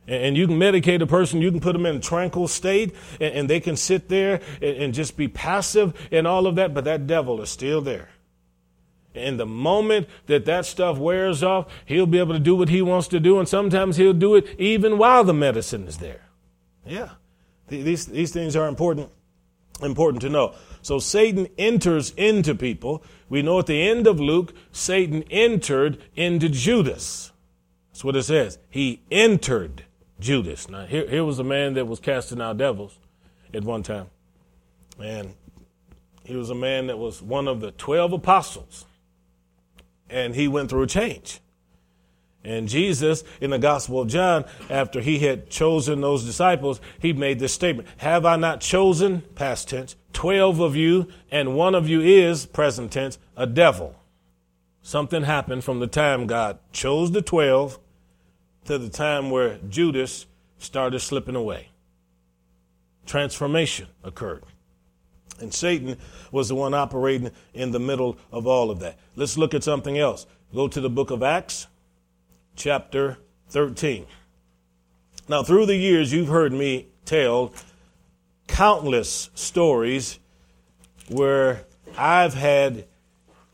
[0.08, 3.50] And you can medicate a person, you can put them in a tranquil state, and,
[3.50, 7.42] they can sit there and just be passive and all of that, but that devil
[7.42, 8.08] is still there.
[9.16, 12.82] And the moment that that stuff wears off, he'll be able to do what he
[12.82, 13.38] wants to do.
[13.38, 16.22] And sometimes he'll do it even while the medicine is there.
[16.84, 17.10] Yeah.
[17.68, 19.10] These, these things are important,
[19.82, 20.54] important to know.
[20.82, 23.02] So Satan enters into people.
[23.28, 27.32] We know at the end of Luke, Satan entered into Judas.
[27.90, 28.58] That's what it says.
[28.70, 29.84] He entered
[30.20, 30.68] Judas.
[30.68, 32.98] Now, here, here was a man that was casting out devils
[33.52, 34.06] at one time.
[35.02, 35.34] And
[36.24, 38.84] he was a man that was one of the 12 apostles
[40.08, 41.40] and he went through a change.
[42.44, 47.40] And Jesus, in the Gospel of John, after he had chosen those disciples, he made
[47.40, 52.00] this statement Have I not chosen, past tense, 12 of you, and one of you
[52.00, 53.96] is, present tense, a devil?
[54.80, 57.80] Something happened from the time God chose the 12
[58.66, 60.26] to the time where Judas
[60.58, 61.70] started slipping away.
[63.06, 64.44] Transformation occurred.
[65.40, 65.96] And Satan
[66.32, 68.98] was the one operating in the middle of all of that.
[69.16, 70.26] Let's look at something else.
[70.54, 71.66] Go to the book of Acts,
[72.54, 73.18] chapter
[73.50, 74.06] 13.
[75.28, 77.52] Now, through the years, you've heard me tell
[78.46, 80.18] countless stories
[81.08, 81.64] where
[81.98, 82.86] I've had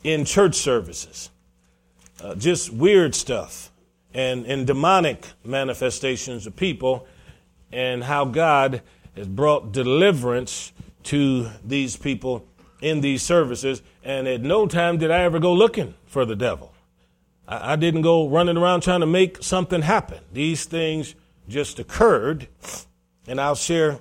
[0.03, 1.29] in church services
[2.23, 3.71] uh, just weird stuff
[4.13, 7.07] and, and demonic manifestations of people
[7.71, 8.81] and how God
[9.15, 10.71] has brought deliverance
[11.05, 12.47] to these people
[12.81, 16.73] in these services, and at no time did I ever go looking for the devil.
[17.47, 20.19] I, I didn't go running around trying to make something happen.
[20.31, 21.15] These things
[21.47, 22.47] just occurred,
[23.27, 23.99] and I'll share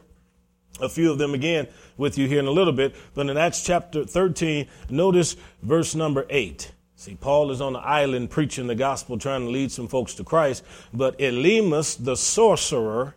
[0.80, 2.94] a few of them again with you here in a little bit.
[3.14, 6.72] But in Acts chapter 13, notice verse number 8.
[6.96, 10.24] See, Paul is on the island preaching the gospel, trying to lead some folks to
[10.24, 10.64] Christ.
[10.92, 13.16] But Elymas, the sorcerer,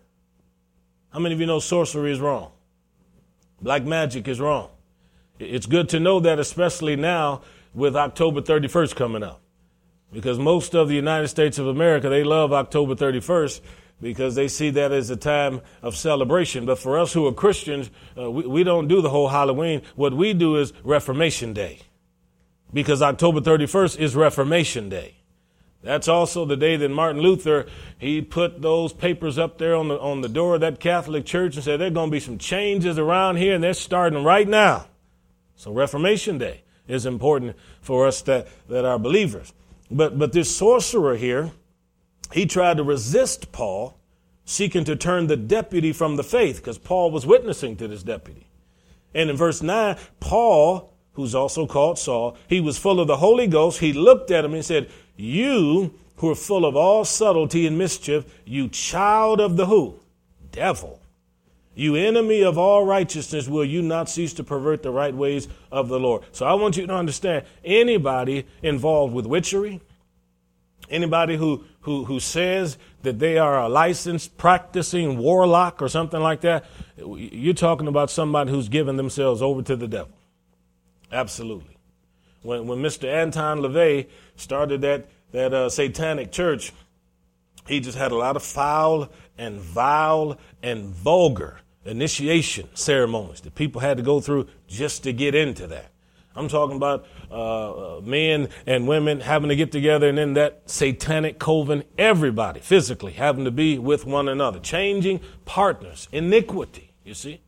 [1.12, 2.52] how many of you know sorcery is wrong?
[3.66, 4.70] Black magic is wrong.
[5.40, 7.42] It's good to know that, especially now
[7.74, 9.42] with October 31st coming up.
[10.14, 13.62] Because most of the United States of America, they love October 31st
[14.00, 16.68] because they see that as a time of celebration.
[16.68, 19.82] But for us who are Christians, uh, we, we don't do the whole Halloween.
[19.96, 21.80] What we do is Reformation Day
[22.72, 25.15] because October 31st is Reformation Day.
[25.86, 27.68] That's also the day that Martin Luther
[28.00, 31.56] he put those papers up there on the on the door of that Catholic church
[31.56, 34.88] and said there're going to be some changes around here and they're starting right now.
[35.56, 39.54] So Reformation Day is important for us that, that are believers.
[39.92, 41.52] But but this sorcerer here,
[42.34, 43.96] he tried to resist Paul,
[44.44, 48.48] seeking to turn the deputy from the faith, because Paul was witnessing to this deputy.
[49.14, 53.46] And in verse 9, Paul, who's also called Saul, he was full of the Holy
[53.46, 53.80] Ghost.
[53.80, 58.26] He looked at him and said, you who are full of all subtlety and mischief,
[58.46, 60.00] you child of the who?
[60.52, 61.02] Devil.
[61.78, 65.90] You enemy of all righteousness, will you not cease to pervert the right ways of
[65.90, 66.24] the Lord?
[66.32, 69.82] So I want you to understand anybody involved with witchery,
[70.90, 76.42] anybody who, who, who says that they are a licensed practicing warlock or something like
[76.42, 76.64] that,
[76.98, 80.14] you're talking about somebody who's given themselves over to the devil.
[81.12, 81.75] Absolutely
[82.46, 83.12] when, when Mr.
[83.12, 86.72] Anton LaVey started that, that uh, satanic church,
[87.68, 93.82] he just had a lot of foul and vile and vulgar initiation ceremonies that people
[93.82, 95.92] had to go through just to get into that.
[96.36, 100.70] I'm talking about uh, uh, men and women having to get together and in that
[100.70, 107.42] satanic coven, everybody physically having to be with one another, changing partners, iniquity, you see?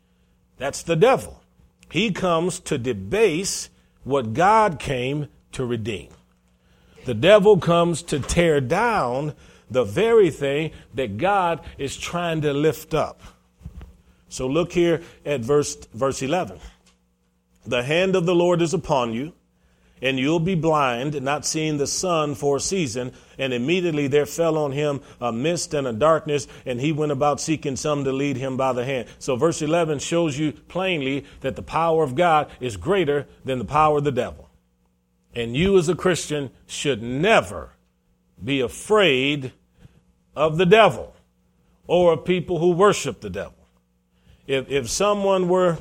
[0.58, 1.44] That's the devil.
[1.92, 3.70] He comes to debase
[4.08, 6.10] what God came to redeem.
[7.06, 9.34] The devil comes to tear down
[9.70, 13.22] the very thing that God is trying to lift up.
[14.30, 16.60] So look here at verse, verse 11.
[17.66, 19.34] The hand of the Lord is upon you,
[20.02, 23.14] and you'll be blind, not seeing the sun for a season.
[23.38, 27.42] And immediately there fell on him a mist and a darkness, and he went about
[27.42, 29.08] seeking some to lead him by the hand.
[29.20, 33.66] So verse 11 shows you plainly that the power of God is greater than the
[33.66, 34.50] power of the devil.
[35.34, 37.72] And you as a Christian should never
[38.44, 39.52] be afraid
[40.36, 41.16] of the devil
[41.88, 43.54] or of people who worship the devil.
[44.46, 45.78] If, if someone were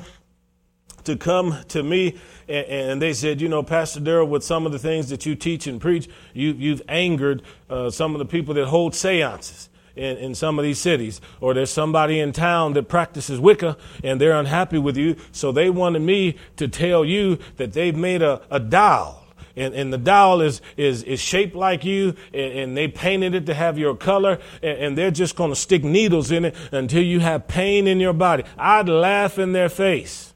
[1.07, 2.15] to come to me
[2.47, 5.35] and, and they said, you know, Pastor Darrell, with some of the things that you
[5.35, 9.69] teach and preach, you, you've angered uh, some of the people that hold seances.
[9.95, 14.21] In, in, some of these cities, or there's somebody in town that practices Wicca and
[14.21, 18.39] they're unhappy with you, so they wanted me to tell you that they've made a,
[18.51, 19.25] a doll.
[19.55, 23.47] And, and the doll is, is, is shaped like you, and, and they painted it
[23.47, 27.01] to have your color, and, and they're just going to stick needles in it until
[27.01, 28.43] you have pain in your body.
[28.55, 30.35] I'd laugh in their face.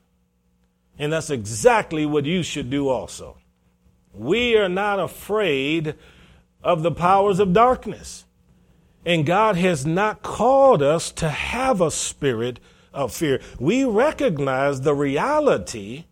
[0.98, 3.38] And that's exactly what you should do also.
[4.14, 5.96] We are not afraid
[6.64, 8.26] of the powers of darkness.
[9.06, 12.60] And God has not called us to have a spirit
[12.94, 13.42] of fear.
[13.60, 16.06] We recognize the reality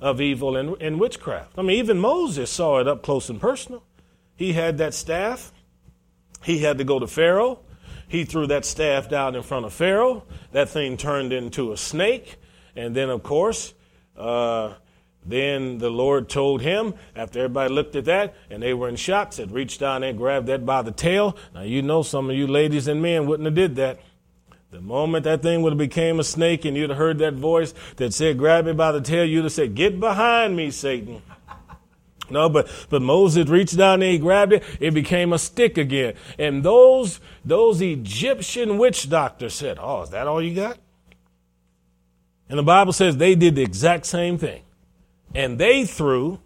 [0.00, 1.52] of evil and, and witchcraft.
[1.56, 3.84] I mean, even Moses saw it up close and personal.
[4.36, 5.52] He had that staff,
[6.42, 7.60] he had to go to Pharaoh.
[8.08, 10.24] He threw that staff down in front of Pharaoh.
[10.50, 12.38] That thing turned into a snake.
[12.74, 13.72] And then, of course,
[14.20, 14.74] uh,
[15.24, 19.32] then the Lord told him, after everybody looked at that and they were in shock,
[19.32, 21.36] said, reach down and grab that by the tail.
[21.54, 24.00] Now you know some of you ladies and men wouldn't have did that.
[24.70, 27.74] The moment that thing would have became a snake and you'd have heard that voice
[27.96, 31.22] that said, grab it by the tail, you'd have said, get behind me, Satan.
[32.30, 36.14] No, but, but Moses reached down there, he grabbed it, it became a stick again.
[36.38, 40.78] And those, those Egyptian witch doctors said, oh, is that all you got?
[42.50, 44.62] And the Bible says they did the exact same thing.
[45.34, 46.40] And they threw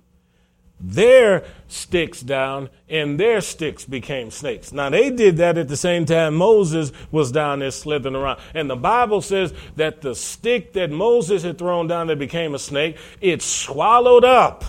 [0.78, 4.70] their sticks down and their sticks became snakes.
[4.70, 8.38] Now they did that at the same time Moses was down there slithering around.
[8.52, 12.58] And the Bible says that the stick that Moses had thrown down that became a
[12.58, 14.62] snake, it swallowed up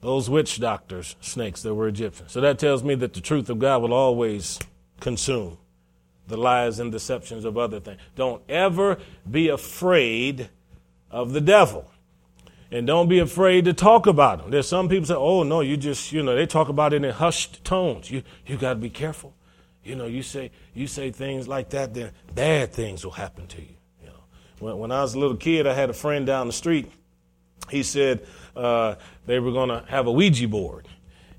[0.00, 2.28] those witch doctors, snakes that were Egyptian.
[2.28, 4.58] So that tells me that the truth of God will always
[4.98, 5.58] consume
[6.30, 8.00] the lies and deceptions of other things.
[8.16, 8.98] Don't ever
[9.30, 10.48] be afraid
[11.10, 11.90] of the devil.
[12.72, 14.50] And don't be afraid to talk about him.
[14.50, 17.10] There's some people say, oh, no, you just, you know, they talk about it in
[17.10, 18.10] hushed tones.
[18.10, 19.34] You, you got to be careful.
[19.82, 23.60] You know, you say, you say things like that, then bad things will happen to
[23.60, 23.76] you.
[24.00, 24.22] you know.
[24.60, 26.92] when, when I was a little kid, I had a friend down the street.
[27.70, 28.24] He said
[28.54, 28.94] uh,
[29.26, 30.86] they were going to have a Ouija board.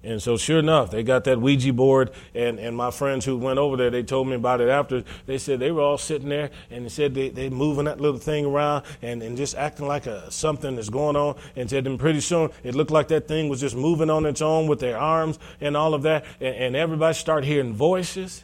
[0.03, 3.59] And so, sure enough, they got that Ouija board, and, and my friends who went
[3.59, 5.03] over there, they told me about it after.
[5.27, 8.19] They said they were all sitting there, and they said they they moving that little
[8.19, 11.35] thing around and, and just acting like a, something is going on.
[11.55, 14.41] And said, and pretty soon it looked like that thing was just moving on its
[14.41, 16.25] own with their arms and all of that.
[16.39, 18.43] And, and everybody started hearing voices.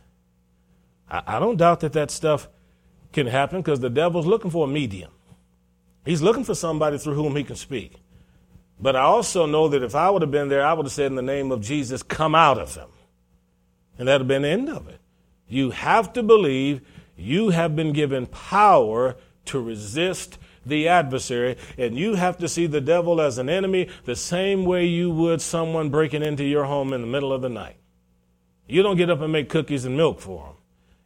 [1.09, 2.49] I, I don't doubt that that stuff
[3.13, 5.11] can happen because the devil's looking for a medium.
[6.05, 7.93] He's looking for somebody through whom he can speak.
[8.79, 11.07] But I also know that if I would have been there, I would have said,
[11.07, 12.89] in the name of Jesus, come out of him.
[13.97, 14.99] And that would have been the end of it.
[15.47, 16.81] You have to believe
[17.15, 19.15] you have been given power
[19.45, 24.15] to resist the adversary, and you have to see the devil as an enemy the
[24.15, 27.77] same way you would someone breaking into your home in the middle of the night.
[28.67, 30.56] You don't get up and make cookies and milk for them.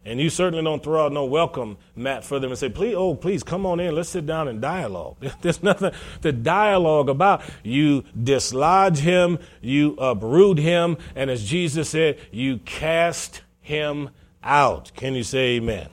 [0.03, 3.13] And you certainly don't throw out no welcome mat for them and say, please, oh,
[3.13, 3.93] please come on in.
[3.93, 5.17] Let's sit down and dialogue.
[5.41, 5.91] There's nothing
[6.23, 7.43] to dialogue about.
[7.63, 14.09] You dislodge him, you uproot him, and as Jesus said, you cast him
[14.43, 14.91] out.
[14.95, 15.89] Can you say amen?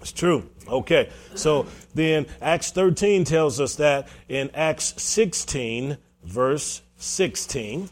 [0.00, 0.48] It's true.
[0.66, 1.10] Okay.
[1.34, 7.90] So then Acts 13 tells us that in Acts 16, verse 16.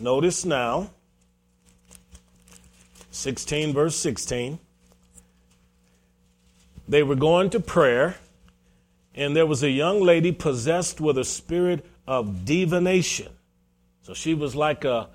[0.00, 0.90] Notice now
[3.12, 4.58] 16, verse 16.
[6.88, 8.16] They were going to prayer,
[9.14, 13.28] and there was a young lady possessed with a spirit of divination.
[14.00, 15.10] So she was like a,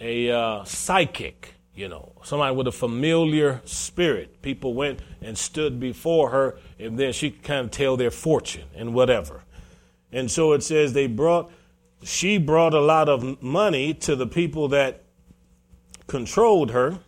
[0.00, 4.42] a uh, psychic, you know, somebody with a familiar spirit.
[4.42, 8.68] People went and stood before her, and then she could kind of tell their fortune
[8.76, 9.42] and whatever.
[10.12, 11.50] And so it says they brought,
[12.02, 15.04] she brought a lot of money to the people that
[16.06, 17.00] controlled her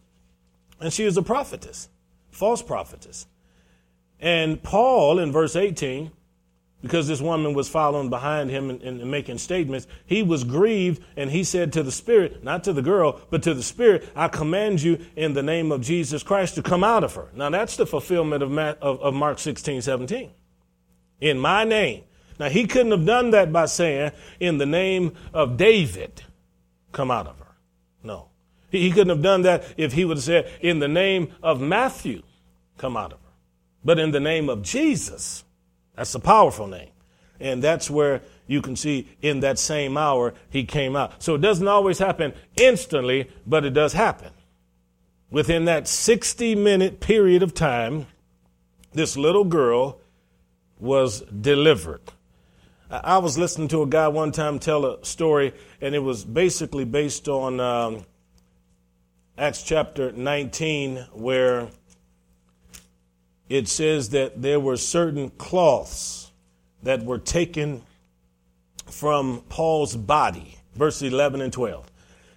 [0.82, 1.88] and she was a prophetess,
[2.30, 3.26] false prophetess.
[4.20, 6.10] And Paul, in verse 18,
[6.82, 11.30] because this woman was following behind him and, and, making statements, he was grieved and
[11.30, 14.82] he said to the Spirit, not to the girl, but to the Spirit, I command
[14.82, 17.28] you in the name of Jesus Christ to come out of her.
[17.34, 20.30] Now that's the fulfillment of, of, of Mark 16, 17.
[21.20, 22.02] In my name.
[22.40, 24.10] Now he couldn't have done that by saying,
[24.40, 26.22] in the name of David,
[26.90, 27.54] come out of her.
[28.02, 28.31] No.
[28.72, 32.22] He couldn't have done that if he would have said, in the name of Matthew,
[32.78, 33.32] come out of her.
[33.84, 35.44] But in the name of Jesus,
[35.94, 36.88] that's a powerful name.
[37.38, 41.22] And that's where you can see in that same hour he came out.
[41.22, 44.30] So it doesn't always happen instantly, but it does happen.
[45.30, 48.06] Within that 60 minute period of time,
[48.92, 50.00] this little girl
[50.78, 52.00] was delivered.
[52.90, 56.84] I was listening to a guy one time tell a story, and it was basically
[56.84, 58.04] based on um,
[59.42, 61.66] Acts chapter 19, where
[63.48, 66.30] it says that there were certain cloths
[66.84, 67.82] that were taken
[68.88, 71.90] from Paul's body, verse 11 and 12.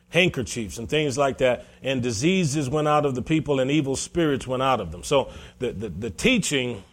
[0.09, 4.47] Handkerchiefs and things like that, and diseases went out of the people, and evil spirits
[4.47, 5.03] went out of them.
[5.03, 5.29] So
[5.59, 6.83] the, the, the teaching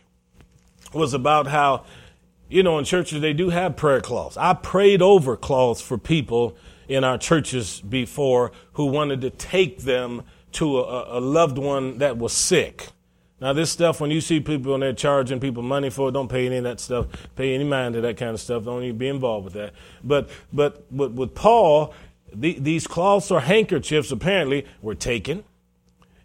[0.92, 1.86] was about how,
[2.50, 4.36] you know, in churches they do have prayer cloths.
[4.36, 6.54] I prayed over cloths for people
[6.88, 10.22] in our churches before who wanted to take them
[10.52, 12.88] to a, a loved one that was sick.
[13.40, 16.28] Now, this stuff, when you see people and they're charging people money for it, don't
[16.28, 17.06] pay any of that stuff.
[17.34, 18.64] Pay any mind to that kind of stuff.
[18.64, 19.72] Don't even be involved with that.
[20.04, 21.92] But, but, but with Paul,
[22.32, 25.42] the, these cloths or handkerchiefs apparently were taken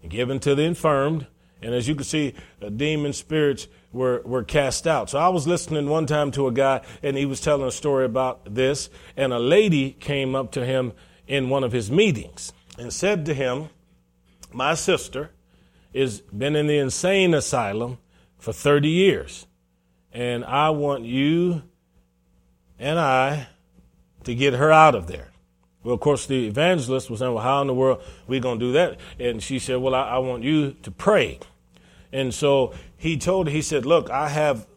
[0.04, 1.26] and given to the infirmed.
[1.64, 5.10] And as you can see, uh, demon spirits were, were cast out.
[5.10, 8.06] So I was listening one time to a guy, and he was telling a story
[8.06, 10.94] about this, and a lady came up to him
[11.28, 13.70] in one of his meetings and said to him,
[14.52, 15.32] My sister
[15.94, 17.98] has been in the insane asylum
[18.38, 19.48] for 30 years,
[20.12, 21.64] and I want you
[22.80, 23.48] and I
[24.24, 25.30] to get her out of there.
[25.84, 28.60] Well, of course, the evangelist was saying, Well, how in the world are we going
[28.60, 28.98] to do that?
[29.20, 31.40] And she said, Well, I, I want you to pray.
[32.12, 34.68] And so he told he said, Look, I have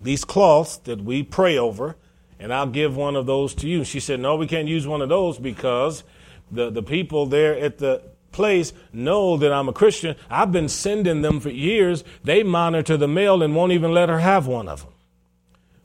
[0.00, 1.96] these cloths that we pray over,
[2.38, 3.84] and I'll give one of those to you.
[3.84, 6.04] She said, No, we can't use one of those because
[6.50, 8.02] the, the people there at the
[8.32, 10.14] place know that I'm a Christian.
[10.28, 12.04] I've been sending them for years.
[12.22, 14.92] They monitor the mail and won't even let her have one of them.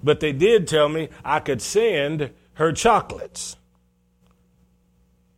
[0.04, 3.58] But they did tell me I could send her chocolates.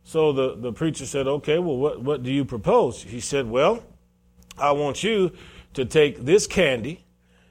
[0.04, 3.02] So the, the preacher said, Okay, well, what, what do you propose?
[3.02, 3.82] He said, Well,
[4.56, 5.32] I want you
[5.74, 7.04] to take this candy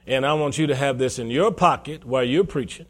[0.08, 2.86] and I want you to have this in your pocket while you're preaching.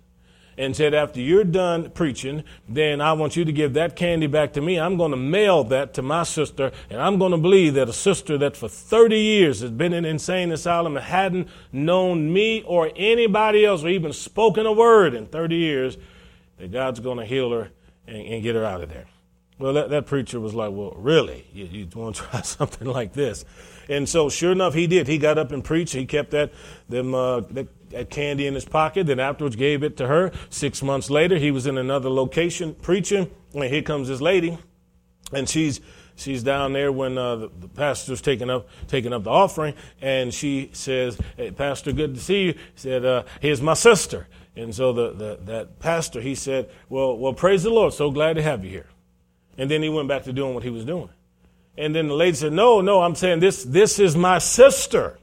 [0.59, 4.53] And said, after you're done preaching, then I want you to give that candy back
[4.53, 4.79] to me.
[4.79, 7.93] I'm going to mail that to my sister, and I'm going to believe that a
[7.93, 12.91] sister that for 30 years has been in insane asylum and hadn't known me or
[12.95, 15.97] anybody else or even spoken a word in 30 years,
[16.57, 17.69] that God's going to heal her
[18.07, 19.05] and, and get her out of there.
[19.59, 21.47] Well, that, that preacher was like, Well, really?
[21.53, 23.45] You, you want to try something like this?
[23.89, 25.07] And so, sure enough, he did.
[25.07, 25.93] He got up and preached.
[25.93, 26.51] He kept that,
[26.89, 30.31] them, uh, that, that candy in his pocket, then afterwards gave it to her.
[30.49, 34.57] Six months later, he was in another location preaching, and here comes this lady,
[35.31, 35.79] and she's
[36.15, 40.33] she's down there when uh, the, the, pastor's taking up taking up the offering, and
[40.33, 44.73] she says, "Hey, Pastor, good to see you." He said, uh, "Here's my sister." And
[44.73, 47.93] so the, the that pastor he said, "Well, well, praise the Lord.
[47.93, 48.87] So glad to have you here."
[49.57, 51.09] And then he went back to doing what he was doing.
[51.77, 53.63] And then the lady said, "No, no, I'm saying this.
[53.63, 55.19] This is my sister."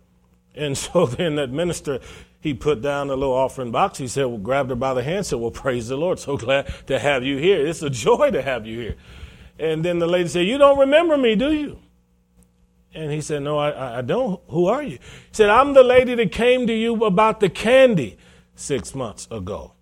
[0.54, 2.00] And so then that minister
[2.44, 3.96] he put down a little offering box.
[3.96, 6.18] He said, well, grabbed her by the hand, said, well, praise the Lord.
[6.18, 7.66] So glad to have you here.
[7.66, 8.96] It's a joy to have you here.
[9.58, 11.78] And then the lady said, you don't remember me, do you?
[12.92, 14.42] And he said, no, I, I don't.
[14.48, 14.98] Who are you?
[14.98, 18.18] He said, I'm the lady that came to you about the candy
[18.54, 19.72] six months ago.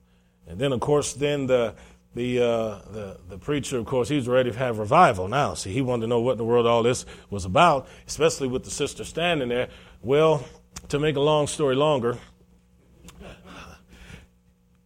[0.47, 1.75] And then, of course, then the,
[2.15, 2.45] the, uh,
[2.91, 5.55] the, the preacher, of course, he's ready to have revival now.
[5.55, 8.65] See, he wanted to know what in the world all this was about, especially with
[8.65, 9.69] the sister standing there.
[10.03, 10.45] Well,
[10.89, 12.19] to make a long story longer,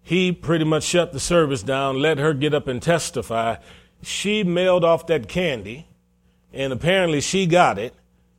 [0.02, 3.56] he pretty much shut the service down, let her get up and testify.
[4.02, 5.88] She mailed off that candy,
[6.52, 7.92] and apparently she got it.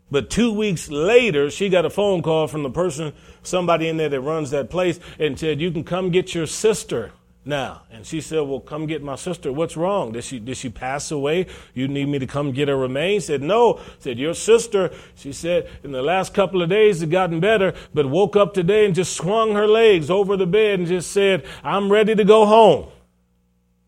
[0.10, 3.12] But two weeks later, she got a phone call from the person,
[3.44, 7.12] somebody in there that runs that place, and said, You can come get your sister
[7.48, 7.84] now.
[7.92, 9.52] And she said, Well, come get my sister.
[9.52, 10.12] What's wrong?
[10.12, 11.48] Did she, did she pass away?
[11.74, 13.26] You need me to come get her remains?
[13.26, 13.80] Said, No.
[14.00, 18.06] Said, Your sister, she said, in the last couple of days it gotten better, but
[18.08, 21.92] woke up today and just swung her legs over the bed and just said, I'm
[21.92, 22.90] ready to go home.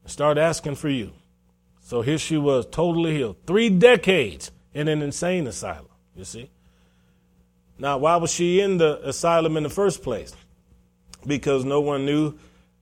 [0.06, 1.12] Start asking for you.
[1.82, 3.38] So here she was, totally healed.
[3.48, 6.50] Three decades in an insane asylum, you see.
[7.80, 10.36] Now, why was she in the asylum in the first place?
[11.26, 12.38] Because no one knew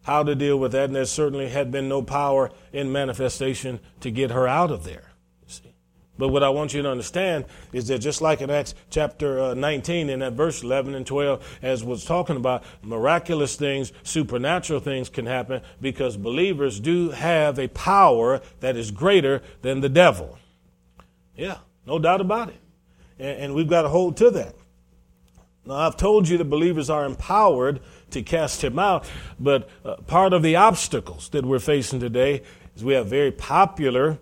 [0.07, 4.09] how to deal with that, and there certainly had been no power in manifestation to
[4.09, 5.11] get her out of there.
[5.47, 5.75] See?
[6.17, 7.43] But what I want you to understand
[7.73, 11.59] is that just like in Acts chapter uh, 19, in that verse 11 and 12,
[11.61, 17.67] as was talking about, miraculous things, supernatural things can happen because believers do have a
[17.67, 20.37] power that is greater than the devil.
[21.35, 22.61] Yeah, no doubt about it.
[23.19, 24.55] And, and we've got to hold to that.
[25.67, 29.05] Now, I've told you that believers are empowered to cast him out.
[29.37, 32.43] But uh, part of the obstacles that we're facing today
[32.75, 34.17] is we have very popular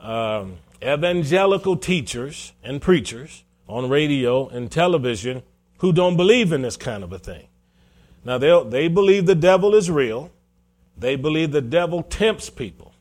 [0.00, 5.42] um, evangelical teachers and preachers on radio and television
[5.78, 7.46] who don't believe in this kind of a thing.
[8.24, 10.30] Now, they believe the devil is real.
[10.96, 12.91] They believe the devil tempts people.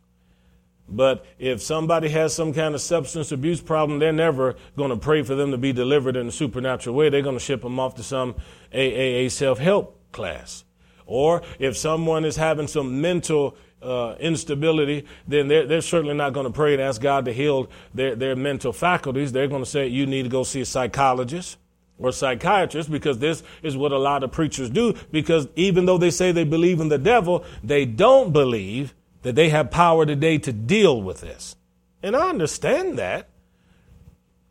[0.91, 5.23] But if somebody has some kind of substance abuse problem, they're never going to pray
[5.23, 7.09] for them to be delivered in a supernatural way.
[7.09, 8.35] They're going to ship them off to some
[8.73, 10.65] AAA self help class.
[11.05, 16.45] Or if someone is having some mental uh, instability, then they're, they're certainly not going
[16.45, 19.31] to pray and ask God to heal their, their mental faculties.
[19.31, 21.57] They're going to say, you need to go see a psychologist
[21.97, 24.93] or psychiatrist because this is what a lot of preachers do.
[25.11, 29.49] Because even though they say they believe in the devil, they don't believe that they
[29.49, 31.55] have power today to deal with this.
[32.03, 33.29] And I understand that.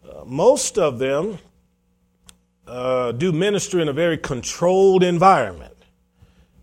[0.08, 1.38] Uh, most of them
[2.66, 5.76] uh, do ministry in a very controlled environment.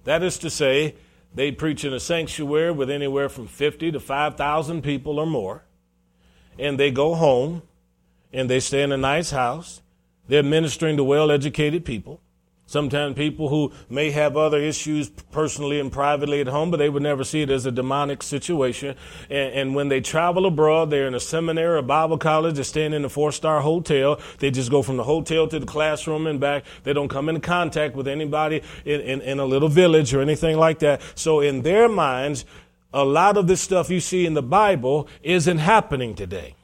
[0.05, 0.95] That is to say,
[1.33, 5.63] they preach in a sanctuary with anywhere from 50 to 5,000 people or more.
[6.57, 7.61] And they go home
[8.33, 9.81] and they stay in a nice house.
[10.27, 12.21] They're ministering to well educated people.
[12.69, 17.01] Sometimes people who may have other issues personally and privately at home, but they would
[17.01, 18.97] never see it as a demonic situation.
[19.29, 22.91] And, and when they travel abroad, they're in a seminary or Bible college, they're staying
[22.91, 24.19] in a four star hotel.
[24.39, 26.65] They just go from the hotel to the classroom and back.
[26.83, 30.57] They don't come into contact with anybody in, in, in a little village or anything
[30.57, 31.01] like that.
[31.15, 32.43] So in their minds,
[32.93, 36.55] a lot of this stuff you see in the Bible isn't happening today.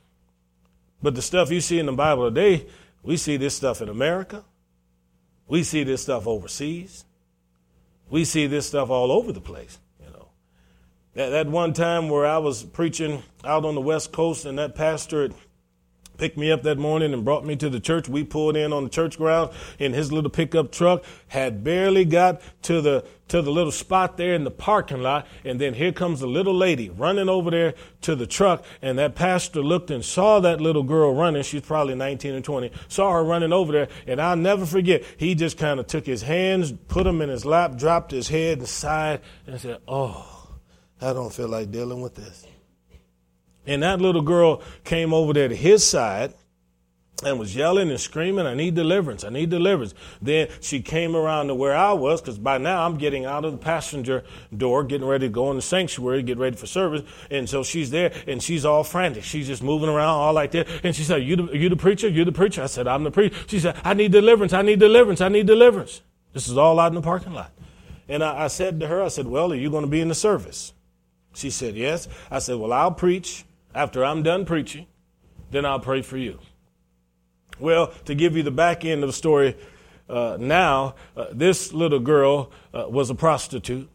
[1.01, 2.67] But the stuff you see in the Bible today,
[3.03, 4.43] we see this stuff in America.
[5.47, 7.05] We see this stuff overseas.
[8.09, 9.79] We see this stuff all over the place.
[9.99, 10.27] You know,
[11.15, 14.75] that, that one time where I was preaching out on the West Coast, and that
[14.75, 15.29] pastor
[16.23, 18.07] picked me up that morning and brought me to the church.
[18.07, 22.41] We pulled in on the church ground in his little pickup truck, had barely got
[22.61, 26.21] to the to the little spot there in the parking lot, and then here comes
[26.21, 30.39] a little lady running over there to the truck, and that pastor looked and saw
[30.39, 31.43] that little girl running.
[31.43, 32.71] She's probably 19 or 20.
[32.87, 35.03] Saw her running over there, and I'll never forget.
[35.17, 38.59] He just kind of took his hands, put them in his lap, dropped his head
[38.59, 40.55] and sighed, and said, "Oh,
[41.01, 42.45] I don't feel like dealing with this."
[43.65, 46.33] And that little girl came over there to his side
[47.23, 49.93] and was yelling and screaming, I need deliverance, I need deliverance.
[50.21, 53.53] Then she came around to where I was, because by now I'm getting out of
[53.53, 54.23] the passenger
[54.55, 57.03] door, getting ready to go in the sanctuary, get ready for service.
[57.31, 59.23] And so she's there, and she's all frantic.
[59.23, 60.67] She's just moving around all like that.
[60.83, 62.09] And she said, you the, you the preacher?
[62.09, 62.63] You the preacher?
[62.63, 63.35] I said, I'm the preacher.
[63.47, 66.01] She said, I need deliverance, I need deliverance, I need deliverance.
[66.33, 67.51] This is all out in the parking lot.
[68.09, 70.09] And I, I said to her, I said, well, are you going to be in
[70.09, 70.73] the service?
[71.35, 72.07] She said, yes.
[72.29, 74.87] I said, well, I'll preach after I'm done preaching,
[75.51, 76.39] then I'll pray for you.
[77.59, 79.55] Well, to give you the back end of the story
[80.09, 83.89] uh, now, uh, this little girl uh, was a prostitute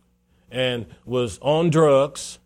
[0.51, 2.39] and was on drugs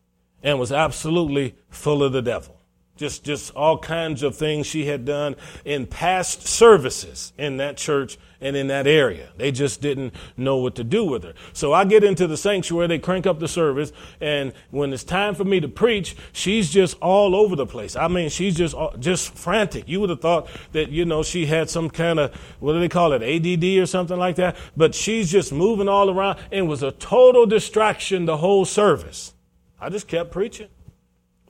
[0.43, 2.63] and was absolutely full of the devil
[2.97, 8.19] just just all kinds of things she had done in past services in that church
[8.43, 9.31] and in that area.
[9.37, 11.35] They just didn't know what to do with her.
[11.53, 15.35] So I get into the sanctuary, they crank up the service, and when it's time
[15.35, 17.97] for me to preach, she's just all over the place.
[17.97, 19.89] I mean, she's just uh, just frantic.
[19.89, 22.89] You would have thought that you know she had some kind of what do they
[22.89, 26.83] call it, ADD or something like that, but she's just moving all around and was
[26.83, 29.35] a total distraction the whole service.
[29.81, 30.69] I just kept preaching.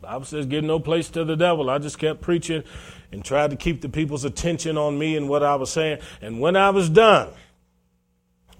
[0.02, 1.70] Bible says, give no place to the devil.
[1.70, 2.64] I just kept preaching
[3.12, 5.98] and tried to keep the people's attention on me and what I was saying.
[6.20, 7.30] And when I was done,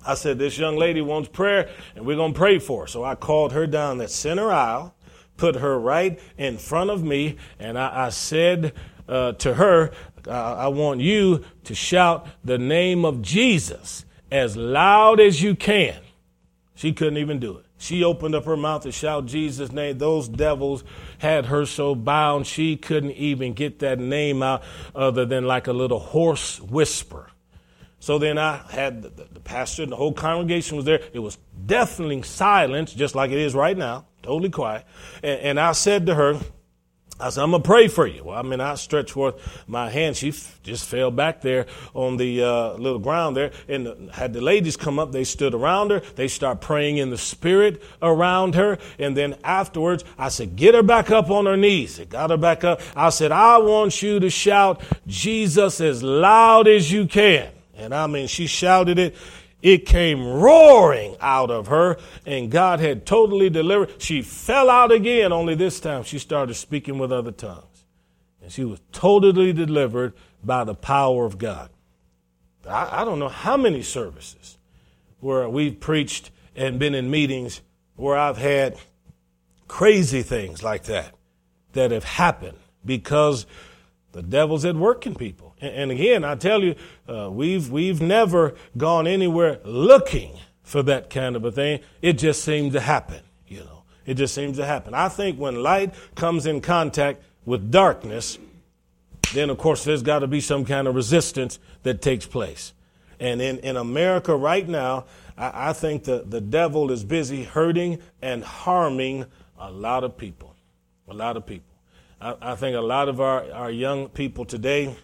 [0.07, 2.87] I said, This young lady wants prayer, and we're going to pray for her.
[2.87, 4.95] So I called her down that center aisle,
[5.37, 8.75] put her right in front of me, and I, I said
[9.09, 9.93] uh, to her,
[10.29, 15.97] I want you to shout the name of Jesus as loud as you can.
[16.83, 17.66] She couldn't even do it.
[17.78, 19.99] She opened up her mouth to shout Jesus' name.
[19.99, 20.83] Those devils
[21.18, 25.72] had her so bound she couldn't even get that name out other than like a
[25.72, 27.30] little hoarse whisper.
[28.01, 31.03] So then I had the, the, pastor and the whole congregation was there.
[31.12, 34.85] It was deafening silence, just like it is right now, totally quiet.
[35.22, 36.41] And, and I said to her,
[37.21, 38.25] I said, I'm going to pray for you.
[38.25, 40.17] Well, I mean, I stretched forth my hand.
[40.17, 43.53] She f- just fell back there on the uh, little ground there.
[43.69, 46.01] And had the ladies come up, they stood around her.
[46.17, 48.79] They start praying in the spirit around her.
[48.99, 51.99] And then afterwards, I said, get her back up on her knees.
[51.99, 52.81] It got her back up.
[52.97, 57.53] I said, I want you to shout Jesus as loud as you can.
[57.77, 59.17] And I mean, she shouted it
[59.63, 61.97] it came roaring out of her,
[62.27, 64.03] and God had totally delivered.
[64.03, 67.85] She fell out again, only this time she started speaking with other tongues.
[68.43, 71.71] And she was totally delivered by the power of God.
[72.69, 74.59] I, I don't know how many services
[75.21, 77.61] where we've preached and been in meetings
[77.95, 78.77] where I've had
[79.69, 81.15] crazy things like that
[81.73, 83.47] that have happened because
[84.11, 85.52] the devil's at work in people.
[85.63, 86.75] And again, I tell you,
[87.09, 91.81] uh, we've, we've never gone anywhere looking for that kind of a thing.
[92.03, 93.85] It just seems to happen, you know.
[94.05, 94.93] It just seems to happen.
[94.95, 98.39] I think when light comes in contact with darkness,
[99.33, 102.73] then of course there's got to be some kind of resistance that takes place.
[103.21, 105.05] And in, in America right now,
[105.39, 109.27] I, I think the, the devil is busy hurting and harming
[109.59, 110.57] a lot of people.
[111.09, 111.73] A lot of people.
[112.21, 114.97] I, I think a lot of our, our young people today,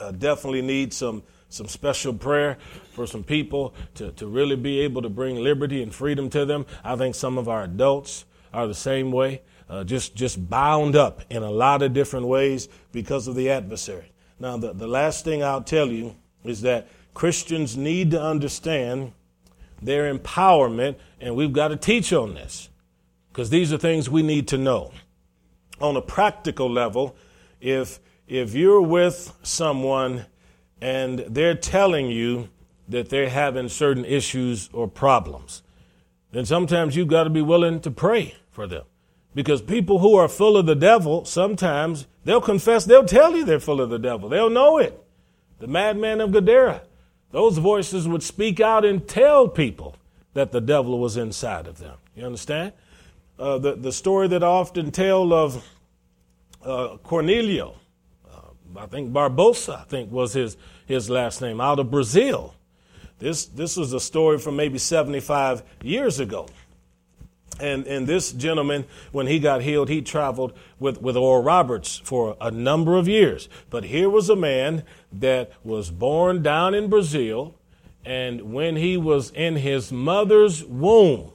[0.00, 2.56] uh, definitely need some some special prayer
[2.92, 6.64] for some people to, to really be able to bring liberty and freedom to them.
[6.84, 8.24] I think some of our adults
[8.54, 12.68] are the same way, uh, just just bound up in a lot of different ways
[12.92, 14.12] because of the adversary.
[14.38, 19.12] Now, the, the last thing I'll tell you is that Christians need to understand
[19.82, 22.68] their empowerment, and we've got to teach on this
[23.32, 24.92] because these are things we need to know.
[25.80, 27.16] On a practical level,
[27.60, 28.00] if
[28.30, 30.24] if you're with someone
[30.80, 32.48] and they're telling you
[32.88, 35.62] that they're having certain issues or problems,
[36.30, 38.84] then sometimes you've got to be willing to pray for them.
[39.34, 43.58] Because people who are full of the devil, sometimes they'll confess, they'll tell you they're
[43.58, 44.28] full of the devil.
[44.28, 45.00] They'll know it.
[45.58, 46.82] The madman of Gadara,
[47.32, 49.96] those voices would speak out and tell people
[50.34, 51.96] that the devil was inside of them.
[52.14, 52.74] You understand?
[53.38, 55.68] Uh, the, the story that I often tell of
[56.64, 57.74] uh, Cornelio,
[58.76, 60.56] I think Barbosa, I think was his,
[60.86, 62.54] his last name, out of Brazil.
[63.18, 66.48] This, this was a story from maybe 75 years ago.
[67.60, 72.36] And, and this gentleman, when he got healed, he traveled with, with Oral Roberts for
[72.40, 73.48] a number of years.
[73.68, 77.54] But here was a man that was born down in Brazil,
[78.04, 81.32] and when he was in his mother's womb,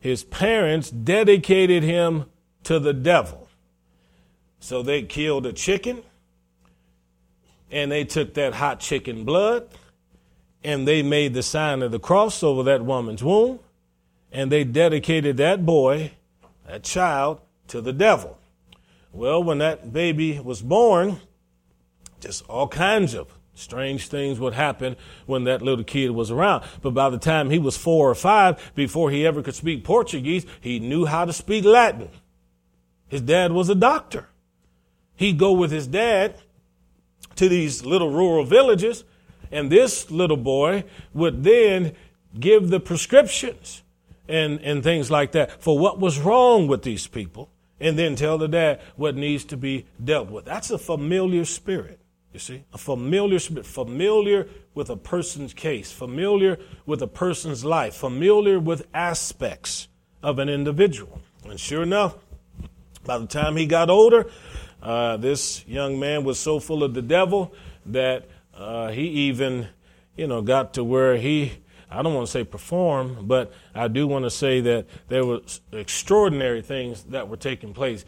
[0.00, 2.24] his parents dedicated him
[2.62, 3.43] to the devil.
[4.64, 6.02] So they killed a chicken
[7.70, 9.68] and they took that hot chicken blood
[10.64, 13.58] and they made the sign of the cross over that woman's womb
[14.32, 16.12] and they dedicated that boy,
[16.66, 18.38] that child, to the devil.
[19.12, 21.20] Well, when that baby was born,
[22.20, 24.96] just all kinds of strange things would happen
[25.26, 26.64] when that little kid was around.
[26.80, 30.46] But by the time he was four or five, before he ever could speak Portuguese,
[30.58, 32.08] he knew how to speak Latin.
[33.08, 34.28] His dad was a doctor.
[35.16, 36.36] He'd go with his dad
[37.36, 39.04] to these little rural villages,
[39.50, 41.92] and this little boy would then
[42.38, 43.82] give the prescriptions
[44.28, 47.50] and, and things like that for what was wrong with these people.
[47.80, 50.44] and then tell the dad what needs to be dealt with.
[50.44, 52.00] That's a familiar spirit,
[52.32, 52.64] you see?
[52.72, 58.86] A familiar spirit, familiar with a person's case, familiar with a person's life, familiar with
[58.94, 59.88] aspects
[60.22, 61.20] of an individual.
[61.44, 62.16] And sure enough,
[63.04, 64.30] by the time he got older,
[64.84, 67.52] uh, this young man was so full of the devil
[67.86, 69.66] that uh, he even,
[70.16, 71.52] you know, got to where he
[71.94, 75.40] I don't want to say perform, but I do want to say that there were
[75.70, 78.04] extraordinary things that were taking place.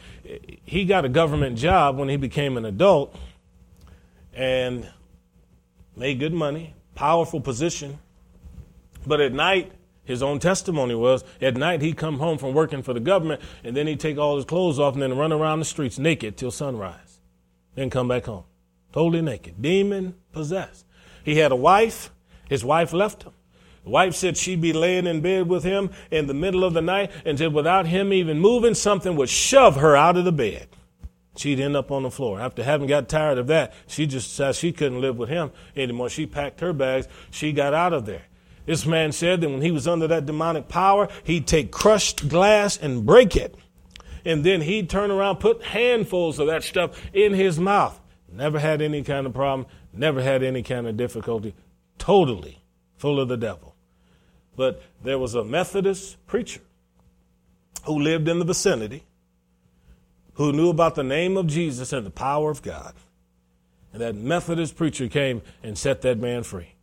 [0.64, 3.16] He got a government job when he became an adult
[4.34, 4.90] and
[5.94, 7.98] made good money, powerful position.
[9.06, 9.70] But at night,
[10.06, 13.76] his own testimony was at night he'd come home from working for the government and
[13.76, 16.50] then he'd take all his clothes off and then run around the streets naked till
[16.50, 17.20] sunrise.
[17.74, 18.44] Then come back home.
[18.92, 19.60] Totally naked.
[19.60, 20.86] Demon possessed.
[21.22, 22.10] He had a wife.
[22.48, 23.32] His wife left him.
[23.84, 26.80] The wife said she'd be laying in bed with him in the middle of the
[26.80, 30.68] night and said without him even moving, something would shove her out of the bed.
[31.36, 32.40] She'd end up on the floor.
[32.40, 36.08] After having got tired of that, she just said she couldn't live with him anymore.
[36.08, 37.06] She packed her bags.
[37.30, 38.24] She got out of there.
[38.66, 42.76] This man said that when he was under that demonic power, he'd take crushed glass
[42.76, 43.54] and break it.
[44.24, 47.98] And then he'd turn around, put handfuls of that stuff in his mouth.
[48.30, 51.54] Never had any kind of problem, never had any kind of difficulty.
[51.96, 52.60] Totally
[52.96, 53.76] full of the devil.
[54.56, 56.60] But there was a Methodist preacher
[57.84, 59.04] who lived in the vicinity
[60.34, 62.94] who knew about the name of Jesus and the power of God.
[63.92, 66.75] And that Methodist preacher came and set that man free.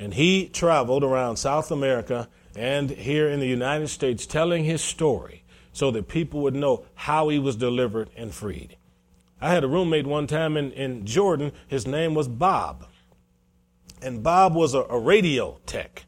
[0.00, 2.26] And he traveled around South America
[2.56, 5.44] and here in the United States telling his story
[5.74, 8.78] so that people would know how he was delivered and freed.
[9.42, 11.52] I had a roommate one time in, in Jordan.
[11.68, 12.86] His name was Bob.
[14.00, 16.06] And Bob was a, a radio tech.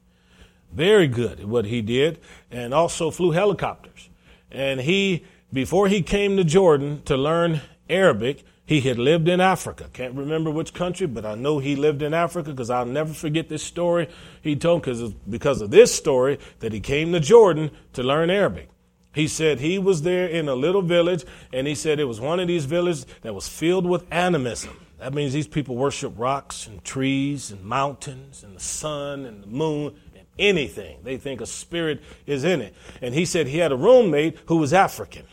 [0.72, 2.18] Very good at what he did,
[2.50, 4.08] and also flew helicopters.
[4.50, 8.42] And he, before he came to Jordan to learn Arabic,
[8.72, 9.90] he had lived in Africa.
[9.92, 13.50] Can't remember which country, but I know he lived in Africa because I'll never forget
[13.50, 14.08] this story
[14.40, 18.70] he told because because of this story that he came to Jordan to learn Arabic.
[19.14, 22.40] He said he was there in a little village, and he said it was one
[22.40, 24.74] of these villages that was filled with animism.
[25.00, 29.48] That means these people worship rocks and trees and mountains and the sun and the
[29.48, 31.00] moon and anything.
[31.02, 32.74] They think a spirit is in it.
[33.02, 35.26] And he said he had a roommate who was African.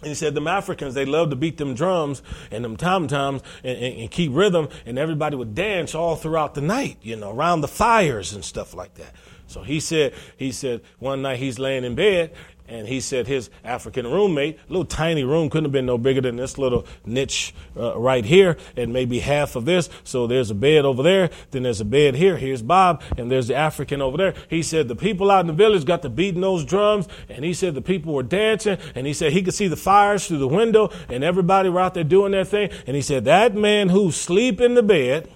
[0.00, 3.42] And he said them Africans, they love to beat them drums and them tom toms
[3.62, 7.30] and, and, and, keep rhythm, and everybody would dance all throughout the night, you know,
[7.30, 9.14] around the fires and stuff like that.
[9.46, 12.32] So he said, he said one night he's laying in bed
[12.68, 16.36] and he said his African roommate, little tiny room, couldn't have been no bigger than
[16.36, 19.90] this little niche uh, right here, and maybe half of this.
[20.02, 22.36] So there's a bed over there, then there's a bed here.
[22.36, 24.34] Here's Bob, and there's the African over there.
[24.48, 27.52] He said the people out in the village got to beating those drums, and he
[27.52, 30.48] said the people were dancing, and he said he could see the fires through the
[30.48, 32.70] window, and everybody were out there doing their thing.
[32.86, 35.30] And he said that man who sleep in the bed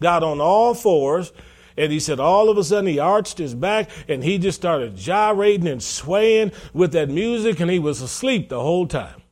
[0.00, 1.32] got on all fours
[1.78, 4.96] and he said, all of a sudden, he arched his back and he just started
[4.96, 9.22] gyrating and swaying with that music, and he was asleep the whole time.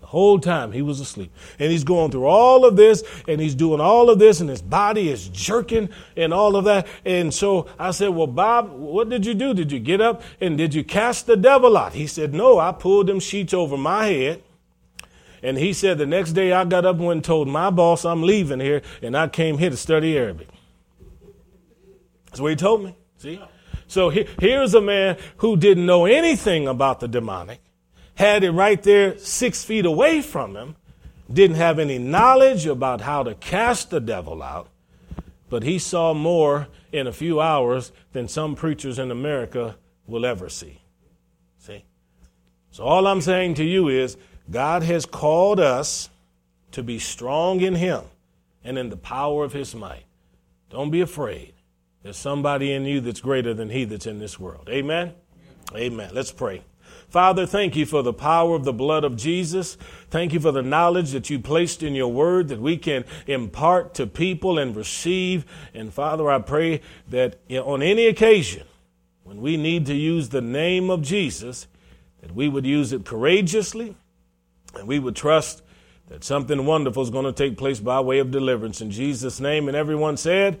[0.00, 1.32] The whole time he was asleep.
[1.58, 4.60] And he's going through all of this, and he's doing all of this, and his
[4.60, 6.86] body is jerking and all of that.
[7.06, 9.54] And so I said, Well, Bob, what did you do?
[9.54, 11.94] Did you get up and did you cast the devil out?
[11.94, 14.42] He said, No, I pulled them sheets over my head.
[15.42, 18.60] And he said, The next day I got up and told my boss I'm leaving
[18.60, 20.48] here, and I came here to study Arabic.
[22.30, 22.96] That's what he told me.
[23.16, 23.40] See?
[23.86, 27.60] So he, here's a man who didn't know anything about the demonic,
[28.14, 30.76] had it right there six feet away from him,
[31.32, 34.68] didn't have any knowledge about how to cast the devil out,
[35.48, 39.76] but he saw more in a few hours than some preachers in America
[40.06, 40.80] will ever see.
[41.58, 41.84] See?
[42.70, 44.16] So all I'm saying to you is
[44.50, 46.10] God has called us
[46.72, 48.04] to be strong in him
[48.64, 50.04] and in the power of his might.
[50.70, 51.54] Don't be afraid.
[52.02, 54.68] There's somebody in you that's greater than he that's in this world.
[54.68, 55.14] Amen?
[55.74, 56.10] Amen.
[56.12, 56.62] Let's pray.
[57.08, 59.78] Father, thank you for the power of the blood of Jesus.
[60.10, 63.94] Thank you for the knowledge that you placed in your word that we can impart
[63.94, 65.46] to people and receive.
[65.72, 68.66] And Father, I pray that on any occasion
[69.24, 71.66] when we need to use the name of Jesus,
[72.20, 73.96] that we would use it courageously
[74.74, 75.62] and we would trust
[76.08, 78.80] that something wonderful is going to take place by way of deliverance.
[78.80, 80.60] In Jesus' name, and everyone said,